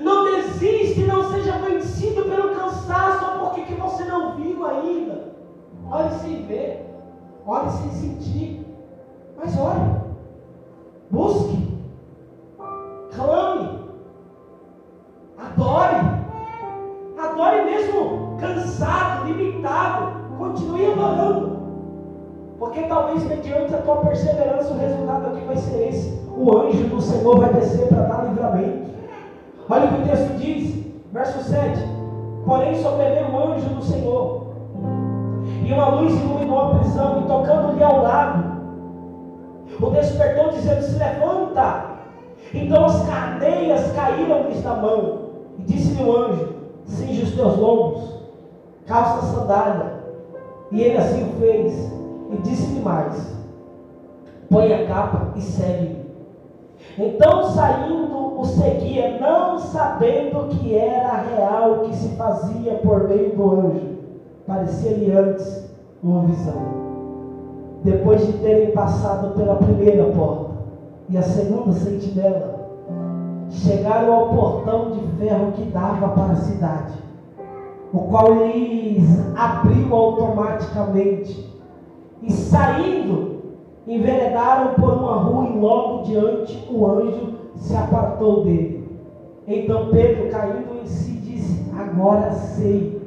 Não 0.00 0.24
desiste, 0.24 1.02
não 1.02 1.30
seja 1.30 1.52
vencido 1.58 2.24
pelo 2.24 2.54
cansaço 2.54 3.24
ou 3.24 3.46
porque 3.46 3.62
que 3.62 3.74
você 3.74 4.04
não 4.04 4.36
viu 4.36 4.66
ainda. 4.66 5.32
Ore 5.90 6.10
sem 6.20 6.46
ver, 6.46 6.86
ore 7.46 7.70
sem 7.70 7.90
sentir. 7.90 8.66
Mas 9.36 9.58
ore, 9.58 9.80
busque, 11.10 11.41
talvez 23.12 23.24
mediante 23.24 23.74
a 23.74 23.78
tua 23.78 23.96
perseverança 23.96 24.72
o 24.72 24.78
resultado 24.78 25.26
aqui 25.26 25.44
vai 25.44 25.56
ser 25.56 25.88
esse. 25.88 26.22
O 26.34 26.58
anjo 26.58 26.84
do 26.84 27.00
Senhor 27.00 27.38
vai 27.38 27.52
descer 27.52 27.88
para 27.88 28.02
dar 28.02 28.28
livramento. 28.28 28.90
Olha 29.68 29.84
o 29.84 29.88
que 29.88 30.02
o 30.02 30.04
texto 30.04 30.36
diz, 30.38 30.84
verso 31.12 31.42
7. 31.42 31.78
Porém 32.46 32.74
sobreveio 32.76 33.30
o 33.30 33.52
anjo 33.52 33.68
do 33.68 33.82
Senhor. 33.82 34.46
E 35.64 35.72
uma 35.72 35.88
luz 35.90 36.14
iluminou 36.14 36.58
a 36.58 36.78
prisão, 36.78 37.22
e 37.22 37.28
tocando-lhe 37.28 37.84
ao 37.84 38.02
lado, 38.02 38.52
o 39.80 39.90
despertou, 39.90 40.50
dizendo: 40.50 40.82
Se 40.82 40.98
levanta. 40.98 41.92
Então 42.54 42.84
as 42.84 43.06
cadeias 43.06 43.92
caíram-lhes 43.92 44.62
da 44.62 44.74
mão. 44.74 45.18
E 45.58 45.62
disse-lhe 45.62 46.02
o 46.02 46.16
anjo: 46.16 46.48
Cinge 46.84 47.22
os 47.22 47.34
teus 47.34 47.56
lombos, 47.56 48.22
calça 48.86 49.18
a 49.18 49.22
sandália. 49.22 49.92
E 50.70 50.82
ele 50.82 50.96
assim 50.96 51.32
fez. 51.38 52.01
E 52.32 52.36
disse-lhe 52.38 52.80
mais: 52.80 53.34
Põe 54.50 54.72
a 54.72 54.86
capa 54.86 55.32
e 55.36 55.40
segue-me. 55.40 56.02
Então, 56.98 57.44
saindo, 57.44 58.40
o 58.40 58.44
seguia, 58.44 59.18
não 59.20 59.58
sabendo 59.58 60.48
que 60.48 60.74
era 60.74 61.22
real 61.22 61.72
o 61.72 61.80
que 61.80 61.96
se 61.96 62.08
fazia 62.16 62.74
por 62.74 63.08
meio 63.08 63.36
do 63.36 63.50
anjo. 63.50 63.92
Parecia-lhe 64.46 65.12
antes 65.12 65.70
uma 66.02 66.22
visão. 66.22 66.82
Depois 67.84 68.26
de 68.26 68.32
terem 68.34 68.72
passado 68.72 69.34
pela 69.34 69.56
primeira 69.56 70.04
porta 70.12 70.52
e 71.08 71.16
a 71.16 71.22
segunda 71.22 71.72
sentinela, 71.72 72.68
chegaram 73.50 74.12
ao 74.12 74.28
portão 74.28 74.92
de 74.92 75.00
ferro 75.18 75.52
que 75.52 75.64
dava 75.64 76.08
para 76.08 76.32
a 76.32 76.36
cidade, 76.36 76.94
o 77.92 77.98
qual 78.00 78.34
lhes 78.34 79.04
abriu 79.36 79.94
automaticamente, 79.94 81.51
e 82.22 82.30
saindo, 82.30 83.42
enveredaram 83.86 84.74
por 84.74 84.92
uma 84.92 85.16
rua 85.16 85.48
e 85.48 85.58
logo 85.58 86.02
diante 86.04 86.68
o 86.70 86.86
anjo 86.86 87.34
se 87.56 87.74
apartou 87.76 88.44
dele. 88.44 88.88
Então 89.46 89.88
Pedro, 89.90 90.30
caindo 90.30 90.80
em 90.82 90.86
si, 90.86 91.12
disse: 91.12 91.64
Agora 91.76 92.30
sei 92.30 93.02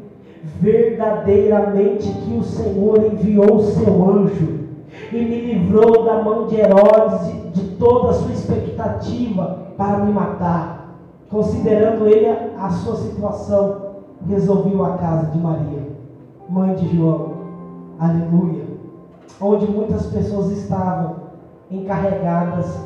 verdadeiramente 0.59 2.09
que 2.09 2.37
o 2.37 2.43
Senhor 2.43 3.05
enviou 3.05 3.55
o 3.55 3.61
seu 3.63 4.09
anjo 4.09 4.65
e 5.11 5.17
me 5.17 5.41
livrou 5.41 6.03
da 6.03 6.21
mão 6.21 6.47
de 6.47 6.55
Herodes 6.55 7.53
de 7.53 7.75
toda 7.77 8.09
a 8.09 8.13
sua 8.13 8.31
expectativa 8.31 9.59
para 9.77 9.99
me 9.99 10.11
matar. 10.11 10.97
Considerando 11.29 12.07
ele 12.07 12.27
a 12.57 12.69
sua 12.69 12.95
situação, 12.95 13.95
resolveu 14.27 14.85
a 14.85 14.97
casa 14.97 15.27
de 15.27 15.37
Maria, 15.37 15.83
mãe 16.49 16.75
de 16.75 16.95
João. 16.95 17.33
Aleluia. 17.99 18.64
Onde 19.41 19.69
muitas 19.69 20.05
pessoas 20.07 20.51
estavam 20.51 21.15
encarregadas, 21.69 22.79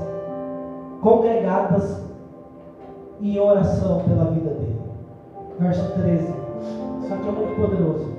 congregadas 1.01 2.03
em 3.21 3.39
oração 3.39 4.01
pela 4.07 4.31
vida 4.31 4.49
dele. 4.51 4.81
Verso 5.59 5.91
13. 5.93 6.33
Isso 7.03 7.13
aqui 7.13 7.27
é 7.27 7.31
muito 7.31 7.61
poderoso. 7.61 8.09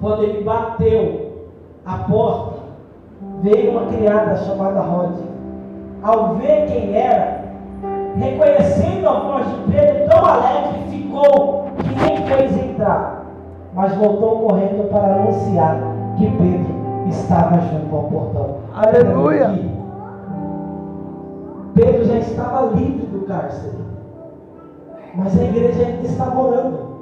Quando 0.00 0.24
ele 0.24 0.44
bateu 0.44 1.32
a 1.86 1.98
porta, 1.98 2.58
veio 3.42 3.70
uma 3.70 3.86
criada 3.86 4.36
chamada 4.36 4.80
Rod. 4.80 5.14
Ao 6.02 6.34
ver 6.34 6.66
quem 6.66 6.96
era, 6.96 7.44
reconhecendo 8.16 9.08
a 9.08 9.20
voz 9.20 9.46
de 9.46 9.72
Pedro, 9.72 10.08
tão 10.08 10.24
alegre 10.24 10.82
ficou 10.90 11.66
que 11.78 11.94
nem 11.94 12.26
fez 12.26 12.56
entrar, 12.58 13.24
mas 13.72 13.94
voltou 13.94 14.40
correndo 14.40 14.90
para 14.90 15.14
anunciar 15.14 15.78
que 16.18 16.26
Pedro 16.26 16.81
estava 17.08 17.60
junto 17.60 17.94
ao 17.94 18.02
portão. 18.04 18.56
Aleluia! 18.74 19.50
Pedro 21.74 22.04
já 22.04 22.18
estava 22.18 22.66
livre 22.74 23.06
do 23.06 23.26
cárcere, 23.26 23.78
mas 25.14 25.38
a 25.38 25.44
igreja 25.44 25.86
ainda 25.86 26.06
estava 26.06 26.40
orando. 26.40 26.92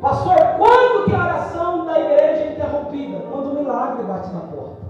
Pastor, 0.00 0.36
quando 0.56 1.04
que 1.04 1.14
a 1.14 1.24
oração 1.24 1.84
da 1.84 1.98
igreja 1.98 2.44
é 2.44 2.52
interrompida? 2.52 3.18
Quando 3.30 3.50
o 3.50 3.54
milagre 3.54 4.04
bate 4.04 4.32
na 4.32 4.40
porta. 4.40 4.88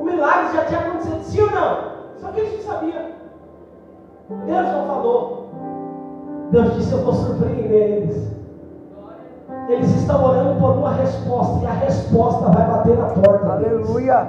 O 0.00 0.04
milagre 0.04 0.54
já 0.54 0.64
tinha 0.64 0.80
acontecido, 0.80 1.22
sim 1.22 1.40
ou 1.42 1.50
não? 1.50 1.92
Só 2.16 2.28
que 2.32 2.40
eles 2.40 2.66
não 2.66 2.74
sabiam. 2.74 3.02
Deus 4.46 4.66
não 4.66 4.86
falou. 4.86 5.50
Deus 6.50 6.74
disse: 6.74 6.92
Eu 6.92 7.04
vou 7.04 7.12
surpreender 7.12 7.90
eles. 7.90 8.41
Eles 9.72 9.90
estão 9.96 10.22
orando 10.22 10.60
por 10.60 10.72
uma 10.72 10.92
resposta 10.92 11.64
e 11.64 11.66
a 11.66 11.72
resposta 11.72 12.50
vai 12.50 12.66
bater 12.66 12.98
na 12.98 13.06
porta. 13.06 13.56
deles. 13.56 13.88
Aleluia! 13.88 14.28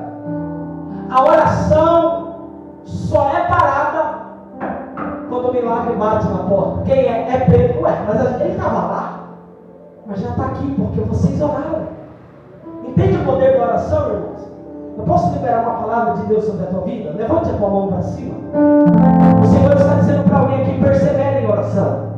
A 1.10 1.22
oração 1.22 2.36
só 2.86 3.30
é 3.30 3.41
parada 3.48 4.24
quando 5.28 5.50
o 5.50 5.54
milagre 5.54 5.96
bate 5.98 6.28
na 6.30 6.38
porta. 6.44 6.84
Quem 6.86 7.08
é? 7.08 7.28
É 7.30 7.39
Pedro. 7.39 7.84
Ué, 7.84 7.91
mas 8.08 8.41
ele 8.41 8.52
estava 8.52 8.88
lá. 8.88 9.20
Mas 10.08 10.22
já 10.22 10.30
está 10.30 10.46
aqui 10.46 10.76
porque 10.78 11.02
vocês 11.02 11.41
oraram. 11.41 11.88
Entende 12.86 13.18
o 13.18 13.26
poder 13.26 13.58
da 13.58 13.64
oração, 13.64 14.14
irmãos? 14.14 14.48
Eu 14.98 15.04
posso 15.04 15.34
liberar 15.34 15.64
uma 15.64 15.82
palavra 15.82 16.14
de 16.22 16.28
Deus 16.28 16.46
sobre 16.46 16.64
a 16.64 16.68
tua 16.68 16.82
vida? 16.82 17.12
Levante 17.18 17.50
a 17.50 17.54
tua 17.54 17.70
mão 17.70 17.88
para 17.88 18.02
cima. 18.02 18.36
O 19.41 19.46
Senhor 19.46 19.74
está 19.74 19.96
dizendo 19.96 20.24
para 20.24 20.38
alguém 20.38 20.64
que 20.64 20.82
persevere 20.82 21.44
em 21.44 21.52
oração. 21.52 22.12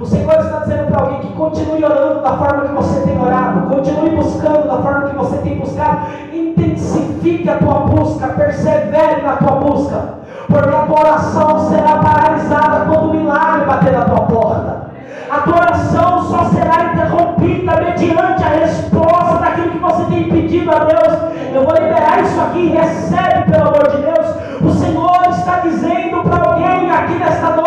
O 0.00 0.04
Senhor 0.04 0.34
está 0.34 0.58
dizendo 0.60 0.86
para 0.88 1.00
alguém 1.00 1.20
que 1.20 1.32
continue 1.32 1.84
orando 1.84 2.22
da 2.22 2.36
forma 2.36 2.62
que 2.62 2.74
você 2.74 3.00
tem 3.00 3.20
orado, 3.20 3.74
continue 3.74 4.10
buscando 4.10 4.68
da 4.68 4.76
forma 4.82 5.08
que 5.08 5.16
você 5.16 5.36
tem 5.38 5.58
buscado, 5.58 6.00
intensifique 6.32 7.48
a 7.48 7.58
tua 7.58 7.80
busca, 7.80 8.28
persevere 8.28 9.22
na 9.22 9.36
tua 9.36 9.52
busca, 9.52 10.14
porque 10.46 10.68
a 10.68 10.82
tua 10.82 11.00
oração 11.00 11.70
será 11.70 11.98
paralisada 11.98 12.86
quando 12.86 13.10
o 13.10 13.14
milagre 13.14 13.64
bater 13.66 13.92
na 13.92 14.04
tua 14.04 14.20
porta. 14.20 14.86
A 15.28 15.40
tua 15.40 15.56
oração 15.56 16.22
só 16.22 16.44
será 16.44 16.92
interrompida 16.92 17.80
mediante 17.80 18.44
a 18.44 18.48
resposta 18.48 19.38
daquilo 19.38 19.70
que 19.72 19.78
você 19.78 20.04
tem 20.04 20.28
pedido 20.30 20.70
a 20.70 20.84
Deus. 20.84 21.18
Eu 21.52 21.64
vou 21.64 21.74
liberar 21.74 22.22
isso 22.22 22.40
aqui, 22.40 22.68
recebe 22.68 23.50
pelo 23.50 23.68
amor 23.68 23.88
de 23.90 24.02
Deus. 24.02 24.26
O 24.62 24.70
Senhor 24.78 25.26
está 25.30 25.60
dizendo 25.60 26.22
para 26.22 26.48
alguém 26.48 26.90
aqui 26.90 27.14
nesta 27.14 27.50
noite: 27.50 27.65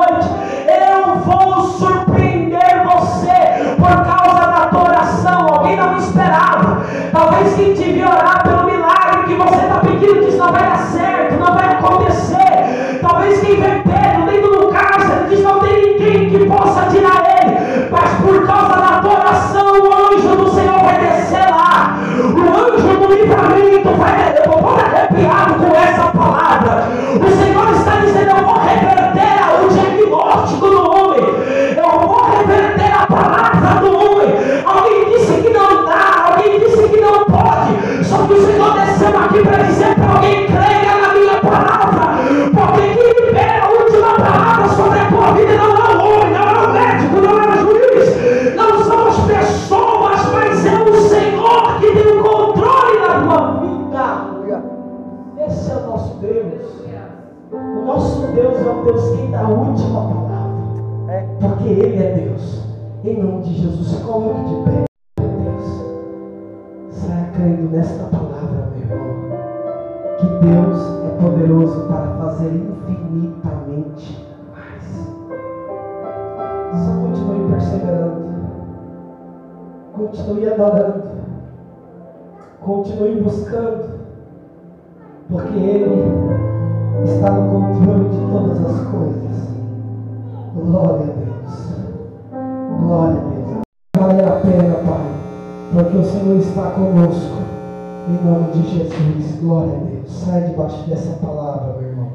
debaixo 100.70 100.90
dessa 100.90 101.26
palavra, 101.26 101.74
meu 101.80 101.90
irmão. 101.90 102.10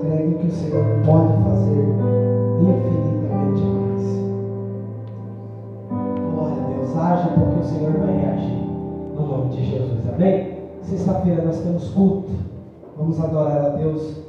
Crendo 0.00 0.38
que 0.38 0.46
o 0.46 0.50
Senhor 0.50 0.84
pode 1.04 1.32
fazer 1.42 1.88
infinitamente 2.60 3.62
mais. 3.62 4.04
Glória 6.32 6.62
a 6.62 6.68
Deus. 6.68 6.96
Haja 6.96 7.28
porque 7.30 7.60
o 7.60 7.64
Senhor 7.64 7.92
vai 7.92 8.16
reagir. 8.16 8.64
No 9.14 9.26
nome 9.26 9.50
de 9.50 9.64
Jesus. 9.64 10.08
Amém? 10.14 10.58
Sexta-feira 10.82 11.44
nós 11.44 11.58
temos 11.60 11.88
culto. 11.90 12.30
Vamos 12.96 13.20
adorar 13.20 13.64
a 13.64 13.68
Deus. 13.70 14.22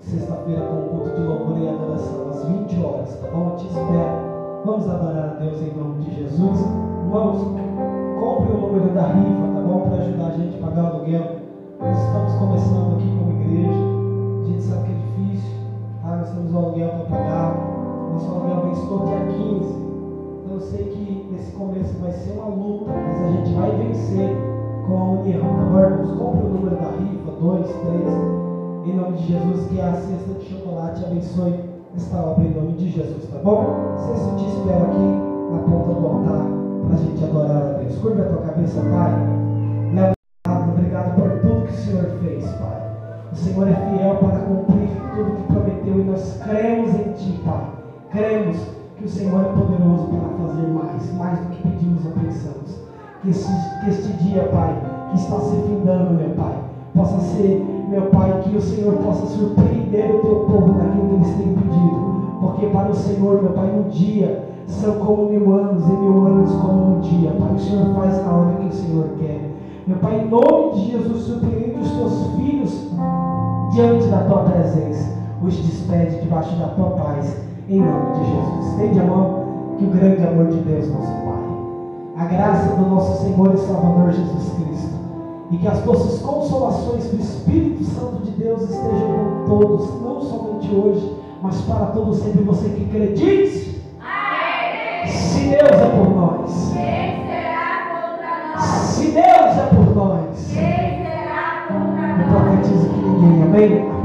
Sexta-feira 0.00 0.62
com 0.62 0.82
culto 0.88 1.10
de 1.16 1.26
louvor 1.26 1.58
e 1.58 1.68
adoração, 1.68 2.28
às 2.30 2.44
20 2.44 2.84
horas, 2.84 3.18
tá 3.20 3.28
bom? 3.32 3.50
Eu 3.50 3.56
te 3.56 3.66
espero. 3.66 4.62
Vamos 4.64 4.88
adorar 4.88 5.36
a 5.36 5.42
Deus 5.42 5.60
em 5.60 5.76
nome 5.76 6.04
de 6.04 6.14
Jesus. 6.14 6.60
Irmãos, 6.60 7.38
compre 8.20 8.52
o 8.52 8.60
número 8.60 8.94
da 8.94 9.08
rifa, 9.08 9.52
tá 9.52 9.60
bom? 9.66 9.80
Para 9.88 10.02
ajudar 10.02 10.26
a 10.26 10.30
gente 10.30 10.62
a 10.62 10.66
pagar 10.66 10.84
o 10.84 10.86
aluguel. 10.86 11.35
Nós 11.80 11.98
estamos 11.98 12.32
começando 12.34 12.96
aqui 12.96 13.08
como 13.18 13.32
igreja. 13.42 13.84
A 14.42 14.46
gente 14.46 14.62
sabe 14.62 14.84
que 14.84 14.92
é 14.92 14.96
difícil, 14.96 15.50
tá? 16.02 16.16
Nós 16.16 16.30
temos 16.30 16.52
o 16.52 16.58
aluguel 16.58 16.88
para 16.88 17.04
pagar. 17.04 17.54
Nosso 18.12 18.30
aluguel 18.30 18.62
vem 18.62 18.86
todo 18.86 19.06
dia 19.06 19.20
15. 19.26 19.74
Então 20.44 20.54
eu 20.54 20.60
sei 20.60 20.84
que 20.84 21.34
esse 21.36 21.52
começo 21.52 21.98
vai 22.00 22.12
ser 22.12 22.32
uma 22.32 22.48
luta, 22.48 22.92
mas 22.92 23.20
a 23.20 23.28
gente 23.32 23.52
vai 23.54 23.70
vencer 23.76 24.36
com 24.86 24.98
a 24.98 25.04
união, 25.20 25.42
bom, 25.42 25.80
irmãos? 25.80 26.18
Compre 26.18 26.46
o 26.46 26.50
número 26.50 26.76
da 26.76 26.90
rifa, 26.90 27.32
2, 27.40 27.66
3. 27.66 28.36
Em 28.86 28.96
nome 28.96 29.16
de 29.18 29.26
Jesus, 29.26 29.66
que 29.68 29.80
a 29.80 29.92
cesta 29.92 30.34
de 30.38 30.44
chocolate 30.44 31.04
abençoe 31.04 31.60
esta 31.96 32.18
obra 32.18 32.44
em 32.44 32.54
nome 32.54 32.72
de 32.72 32.90
Jesus, 32.90 33.28
tá 33.28 33.38
bom? 33.42 33.64
Sexto, 33.98 34.36
te 34.36 34.46
espero 34.46 34.84
aqui 34.84 35.52
na 35.52 35.58
ponta 35.58 36.00
do 36.00 36.06
altar 36.06 36.46
para 36.86 36.94
a 36.94 36.98
gente 36.98 37.24
adorar 37.24 37.56
a 37.56 37.78
Deus. 37.78 37.98
Curva 37.98 38.22
a 38.22 38.26
tua 38.26 38.42
cabeça, 38.42 38.80
Pai. 38.80 39.45
O 43.36 43.38
Senhor 43.38 43.68
é 43.68 43.74
fiel 43.74 44.16
para 44.16 44.38
cumprir 44.38 44.88
tudo 45.14 45.36
que 45.36 45.52
prometeu 45.52 46.00
e 46.00 46.04
nós 46.04 46.40
cremos 46.42 46.88
em 46.94 47.12
Ti, 47.12 47.38
Pai. 47.44 47.66
Cremos 48.10 48.56
que 48.96 49.04
o 49.04 49.08
Senhor 49.08 49.38
é 49.42 49.48
poderoso 49.52 50.06
para 50.06 50.46
fazer 50.46 50.66
mais, 50.68 51.12
mais 51.12 51.38
do 51.40 51.48
que 51.50 51.68
pedimos 51.68 52.06
ou 52.06 52.12
pensamos. 52.12 52.80
Que 53.20 53.28
este, 53.28 53.52
que 53.84 53.90
este 53.90 54.12
dia, 54.24 54.44
Pai, 54.44 54.74
que 55.10 55.16
está 55.18 55.38
se 55.38 55.54
findando, 55.54 56.14
meu 56.14 56.30
Pai, 56.30 56.54
possa 56.94 57.20
ser, 57.20 57.62
meu 57.90 58.06
Pai, 58.06 58.40
que 58.42 58.56
o 58.56 58.60
Senhor 58.60 58.94
possa 58.94 59.26
surpreender 59.26 60.14
o 60.14 60.20
teu 60.20 60.36
povo 60.46 60.72
naquilo 60.72 61.08
que 61.08 61.14
eles 61.16 61.36
têm 61.36 61.54
pedido. 61.54 62.38
Porque 62.40 62.66
para 62.68 62.90
o 62.90 62.94
Senhor, 62.94 63.42
meu 63.42 63.52
Pai, 63.52 63.70
um 63.70 63.90
dia 63.90 64.48
são 64.66 64.94
como 64.94 65.28
mil 65.28 65.52
anos 65.52 65.84
e 65.84 65.92
mil 65.92 66.26
anos 66.26 66.50
como 66.52 66.96
um 66.96 67.00
dia. 67.00 67.32
Pai, 67.32 67.54
o 67.54 67.58
Senhor 67.58 67.94
faz 67.96 68.24
na 68.24 68.32
hora 68.32 68.54
que 68.54 68.66
o 68.68 68.72
Senhor 68.72 69.08
quer. 69.18 69.45
Meu 69.86 69.98
Pai, 69.98 70.18
em 70.18 70.28
nome 70.28 70.72
de 70.74 70.90
Jesus, 70.90 71.26
surpreende 71.26 71.78
os 71.78 71.88
teus 71.92 72.26
filhos 72.34 72.90
diante 73.70 74.08
da 74.08 74.24
tua 74.24 74.40
presença. 74.40 75.12
Os 75.40 75.54
despede 75.54 76.22
debaixo 76.22 76.56
da 76.56 76.70
tua 76.70 76.90
paz. 76.90 77.36
Em 77.68 77.80
nome 77.80 78.14
de 78.14 78.24
Jesus. 78.24 78.66
Estende 78.72 78.98
a 78.98 79.04
mão 79.04 79.44
que 79.78 79.84
o 79.84 79.90
grande 79.90 80.26
amor 80.26 80.48
de 80.48 80.56
Deus, 80.58 80.88
nosso 80.88 81.12
Pai, 81.12 82.16
a 82.16 82.24
graça 82.24 82.74
do 82.74 82.90
nosso 82.90 83.22
Senhor 83.22 83.54
e 83.54 83.58
Salvador 83.58 84.10
Jesus 84.10 84.52
Cristo, 84.54 84.94
e 85.52 85.56
que 85.56 85.68
as 85.68 85.78
doces 85.82 86.20
consolações 86.20 87.04
do 87.04 87.20
Espírito 87.20 87.84
Santo 87.84 88.24
de 88.24 88.32
Deus 88.32 88.62
estejam 88.62 89.08
com 89.14 89.44
todos, 89.46 90.02
não 90.02 90.20
somente 90.20 90.74
hoje, 90.74 91.16
mas 91.40 91.60
para 91.60 91.86
todos 91.86 92.18
sempre. 92.18 92.42
Você 92.42 92.70
que 92.70 92.86
crê, 92.86 93.12
diz. 93.12 93.66
Deus 99.16 99.56
é 99.56 99.66
por 99.74 99.96
nós. 99.96 100.54
Ele 100.54 101.06
será 101.06 101.64
contra 101.68 102.06
nós. 102.06 102.20
Eu 102.20 102.26
profetizo 102.26 102.88
que 102.90 102.98
ninguém, 103.00 103.42
amém? 103.42 103.95